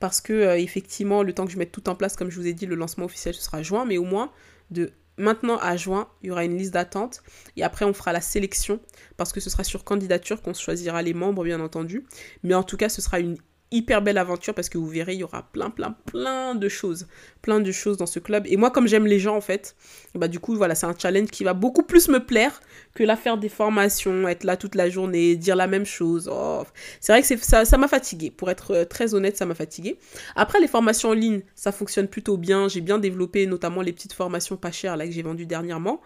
Parce 0.00 0.20
que, 0.20 0.56
effectivement, 0.58 1.22
le 1.22 1.32
temps 1.32 1.46
que 1.46 1.52
je 1.52 1.58
mette 1.58 1.70
tout 1.70 1.88
en 1.88 1.94
place, 1.94 2.16
comme 2.16 2.28
je 2.28 2.38
vous 2.38 2.46
ai 2.46 2.52
dit, 2.52 2.66
le 2.66 2.74
lancement 2.74 3.04
officiel, 3.04 3.34
ce 3.34 3.42
sera 3.42 3.62
juin. 3.62 3.84
Mais 3.84 3.98
au 3.98 4.04
moins, 4.04 4.32
de 4.70 4.90
Maintenant, 5.18 5.58
à 5.58 5.76
juin, 5.76 6.08
il 6.22 6.28
y 6.28 6.30
aura 6.30 6.44
une 6.44 6.56
liste 6.56 6.72
d'attente 6.72 7.22
et 7.56 7.62
après, 7.62 7.84
on 7.84 7.92
fera 7.92 8.12
la 8.12 8.20
sélection 8.20 8.80
parce 9.16 9.32
que 9.32 9.40
ce 9.40 9.50
sera 9.50 9.64
sur 9.64 9.84
candidature 9.84 10.42
qu'on 10.42 10.54
choisira 10.54 11.02
les 11.02 11.14
membres, 11.14 11.44
bien 11.44 11.60
entendu. 11.60 12.04
Mais 12.42 12.54
en 12.54 12.62
tout 12.62 12.76
cas, 12.76 12.88
ce 12.88 13.02
sera 13.02 13.20
une 13.20 13.36
hyper 13.72 14.02
belle 14.02 14.18
aventure 14.18 14.54
parce 14.54 14.68
que 14.68 14.78
vous 14.78 14.86
verrez, 14.86 15.14
il 15.14 15.20
y 15.20 15.24
aura 15.24 15.42
plein, 15.42 15.70
plein, 15.70 15.96
plein 16.06 16.54
de 16.54 16.68
choses. 16.68 17.06
Plein 17.40 17.58
de 17.58 17.72
choses 17.72 17.96
dans 17.96 18.06
ce 18.06 18.20
club. 18.20 18.44
Et 18.46 18.56
moi, 18.56 18.70
comme 18.70 18.86
j'aime 18.86 19.06
les 19.06 19.18
gens, 19.18 19.36
en 19.36 19.40
fait, 19.40 19.74
bah 20.14 20.28
du 20.28 20.38
coup, 20.38 20.54
voilà, 20.54 20.74
c'est 20.74 20.86
un 20.86 20.94
challenge 20.96 21.28
qui 21.30 21.42
va 21.42 21.54
beaucoup 21.54 21.82
plus 21.82 22.08
me 22.08 22.24
plaire 22.24 22.60
que 22.94 23.02
la 23.02 23.16
faire 23.16 23.38
des 23.38 23.48
formations, 23.48 24.28
être 24.28 24.44
là 24.44 24.56
toute 24.56 24.74
la 24.74 24.88
journée, 24.88 25.34
dire 25.34 25.56
la 25.56 25.66
même 25.66 25.86
chose. 25.86 26.30
Oh, 26.32 26.62
c'est 27.00 27.12
vrai 27.12 27.22
que 27.22 27.36
ça, 27.42 27.78
m'a 27.78 27.88
fatigué. 27.88 28.30
Pour 28.30 28.50
être 28.50 28.72
euh, 28.72 28.84
très 28.84 29.14
honnête, 29.14 29.36
ça 29.36 29.46
m'a 29.46 29.54
fatigué. 29.54 29.98
Après, 30.36 30.60
les 30.60 30.68
formations 30.68 31.10
en 31.10 31.14
ligne, 31.14 31.42
ça 31.54 31.72
fonctionne 31.72 32.06
plutôt 32.06 32.36
bien. 32.36 32.68
J'ai 32.68 32.80
bien 32.80 32.98
développé 32.98 33.46
notamment 33.46 33.82
les 33.82 33.92
petites 33.92 34.12
formations 34.12 34.56
pas 34.56 34.70
chères 34.70 34.96
là 34.96 35.06
que 35.06 35.12
j'ai 35.12 35.22
vendues 35.22 35.46
dernièrement. 35.46 36.00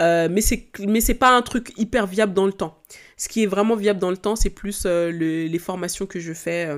Euh, 0.00 0.28
mais 0.30 0.40
c'est 0.40 0.68
mais 0.80 1.00
c'est 1.00 1.14
pas 1.14 1.30
un 1.30 1.42
truc 1.42 1.72
hyper 1.76 2.06
viable 2.06 2.32
dans 2.32 2.46
le 2.46 2.52
temps. 2.52 2.78
Ce 3.16 3.28
qui 3.28 3.42
est 3.42 3.46
vraiment 3.46 3.76
viable 3.76 4.00
dans 4.00 4.10
le 4.10 4.16
temps, 4.16 4.34
c'est 4.34 4.50
plus 4.50 4.84
euh, 4.86 5.10
les 5.10 5.58
formations 5.58 6.06
que 6.06 6.18
je 6.18 6.32
fais. 6.32 6.76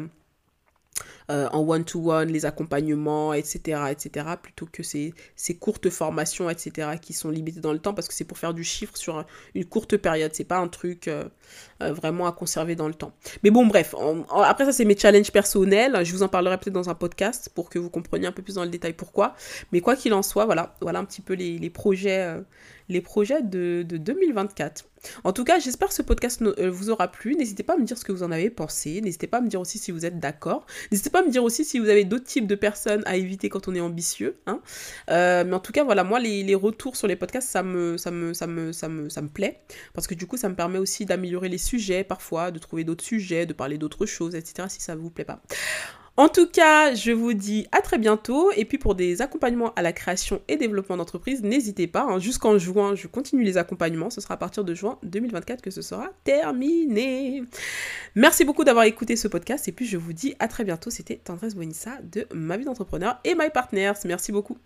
En 1.28 1.60
one-to-one, 1.60 2.28
les 2.28 2.46
accompagnements, 2.46 3.32
etc., 3.32 3.82
etc., 3.90 4.26
plutôt 4.40 4.66
que 4.70 4.82
ces, 4.82 5.14
ces, 5.36 5.56
courtes 5.56 5.88
formations, 5.88 6.50
etc., 6.50 6.90
qui 7.00 7.12
sont 7.12 7.30
limitées 7.30 7.60
dans 7.60 7.72
le 7.72 7.78
temps, 7.78 7.94
parce 7.94 8.08
que 8.08 8.14
c'est 8.14 8.24
pour 8.24 8.38
faire 8.38 8.54
du 8.54 8.64
chiffre 8.64 8.96
sur 8.96 9.24
une 9.54 9.64
courte 9.64 9.96
période, 9.96 10.32
c'est 10.34 10.44
pas 10.44 10.58
un 10.58 10.68
truc 10.68 11.08
euh, 11.08 11.24
euh, 11.82 11.92
vraiment 11.92 12.26
à 12.26 12.32
conserver 12.32 12.74
dans 12.74 12.88
le 12.88 12.94
temps. 12.94 13.12
Mais 13.42 13.50
bon, 13.50 13.66
bref, 13.66 13.94
après 14.32 14.64
ça, 14.64 14.72
c'est 14.72 14.84
mes 14.84 14.96
challenges 14.96 15.32
personnels, 15.32 16.04
je 16.04 16.12
vous 16.12 16.22
en 16.22 16.28
parlerai 16.28 16.58
peut-être 16.58 16.74
dans 16.74 16.90
un 16.90 16.94
podcast 16.94 17.50
pour 17.54 17.70
que 17.70 17.78
vous 17.78 17.90
compreniez 17.90 18.26
un 18.26 18.32
peu 18.32 18.42
plus 18.42 18.54
dans 18.54 18.64
le 18.64 18.70
détail 18.70 18.92
pourquoi, 18.92 19.34
mais 19.72 19.80
quoi 19.80 19.96
qu'il 19.96 20.12
en 20.14 20.22
soit, 20.22 20.44
voilà, 20.44 20.74
voilà 20.80 20.98
un 20.98 21.04
petit 21.04 21.22
peu 21.22 21.34
les, 21.34 21.58
les 21.58 21.70
projets, 21.70 22.36
les 22.88 23.00
projets 23.00 23.42
de, 23.42 23.84
de 23.86 23.96
2024. 23.96 24.84
En 25.24 25.32
tout 25.32 25.44
cas, 25.44 25.58
j'espère 25.58 25.88
que 25.88 25.94
ce 25.94 26.02
podcast 26.02 26.42
euh, 26.42 26.70
vous 26.70 26.90
aura 26.90 27.08
plu. 27.08 27.34
N'hésitez 27.34 27.62
pas 27.62 27.74
à 27.74 27.76
me 27.76 27.84
dire 27.84 27.98
ce 27.98 28.04
que 28.04 28.12
vous 28.12 28.22
en 28.22 28.30
avez 28.30 28.50
pensé. 28.50 29.00
N'hésitez 29.00 29.26
pas 29.26 29.38
à 29.38 29.40
me 29.40 29.48
dire 29.48 29.60
aussi 29.60 29.78
si 29.78 29.90
vous 29.90 30.06
êtes 30.06 30.18
d'accord. 30.20 30.66
N'hésitez 30.90 31.10
pas 31.10 31.20
à 31.20 31.22
me 31.22 31.30
dire 31.30 31.44
aussi 31.44 31.64
si 31.64 31.78
vous 31.78 31.88
avez 31.88 32.04
d'autres 32.04 32.24
types 32.24 32.46
de 32.46 32.54
personnes 32.54 33.02
à 33.06 33.16
éviter 33.16 33.48
quand 33.48 33.68
on 33.68 33.74
est 33.74 33.80
ambitieux. 33.80 34.36
Hein. 34.46 34.60
Euh, 35.10 35.44
mais 35.44 35.54
en 35.54 35.60
tout 35.60 35.72
cas, 35.72 35.84
voilà, 35.84 36.04
moi, 36.04 36.20
les, 36.20 36.54
retours 36.54 36.96
sur 36.96 37.08
les 37.08 37.16
podcasts, 37.16 37.48
ça 37.48 37.62
me, 37.62 37.96
ça, 37.96 38.10
me, 38.10 38.34
ça, 38.34 38.46
me, 38.46 38.72
ça, 38.72 38.88
me, 38.88 39.08
ça 39.08 39.22
me 39.22 39.28
plaît. 39.28 39.60
Parce 39.94 40.06
que 40.06 40.14
du 40.14 40.26
coup, 40.26 40.36
ça 40.36 40.48
me 40.48 40.54
permet 40.54 40.78
aussi 40.78 41.06
d'améliorer 41.06 41.48
les 41.48 41.58
sujets 41.58 42.04
parfois, 42.04 42.50
de 42.50 42.58
trouver 42.58 42.84
d'autres 42.84 43.04
sujets, 43.04 43.46
de 43.46 43.52
parler 43.52 43.78
d'autres 43.78 44.06
choses, 44.06 44.34
etc. 44.34 44.68
si 44.68 44.80
ça 44.80 44.94
vous 44.94 45.10
plaît 45.10 45.24
pas. 45.24 45.42
En 46.16 46.28
tout 46.28 46.46
cas, 46.46 46.94
je 46.94 47.10
vous 47.10 47.32
dis 47.32 47.66
à 47.72 47.80
très 47.80 47.98
bientôt. 47.98 48.52
Et 48.52 48.64
puis 48.64 48.78
pour 48.78 48.94
des 48.94 49.22
accompagnements 49.22 49.72
à 49.74 49.82
la 49.82 49.92
création 49.92 50.42
et 50.48 50.56
développement 50.56 50.96
d'entreprise, 50.96 51.42
n'hésitez 51.42 51.86
pas. 51.86 52.02
Hein. 52.02 52.18
Jusqu'en 52.18 52.58
juin, 52.58 52.94
je 52.94 53.06
continue 53.06 53.42
les 53.42 53.56
accompagnements. 53.56 54.10
Ce 54.10 54.20
sera 54.20 54.34
à 54.34 54.36
partir 54.36 54.64
de 54.64 54.74
juin 54.74 54.98
2024 55.02 55.62
que 55.62 55.70
ce 55.70 55.80
sera 55.80 56.10
terminé. 56.24 57.42
Merci 58.14 58.44
beaucoup 58.44 58.64
d'avoir 58.64 58.84
écouté 58.84 59.16
ce 59.16 59.28
podcast. 59.28 59.68
Et 59.68 59.72
puis 59.72 59.86
je 59.86 59.96
vous 59.96 60.12
dis 60.12 60.34
à 60.38 60.48
très 60.48 60.64
bientôt. 60.64 60.90
C'était 60.90 61.16
Tendresse 61.16 61.54
Bonissa 61.54 61.98
de 62.02 62.26
Ma 62.34 62.56
vie 62.56 62.64
d'entrepreneur 62.64 63.18
et 63.24 63.34
My 63.34 63.48
Partners. 63.52 63.92
Merci 64.04 64.32
beaucoup. 64.32 64.58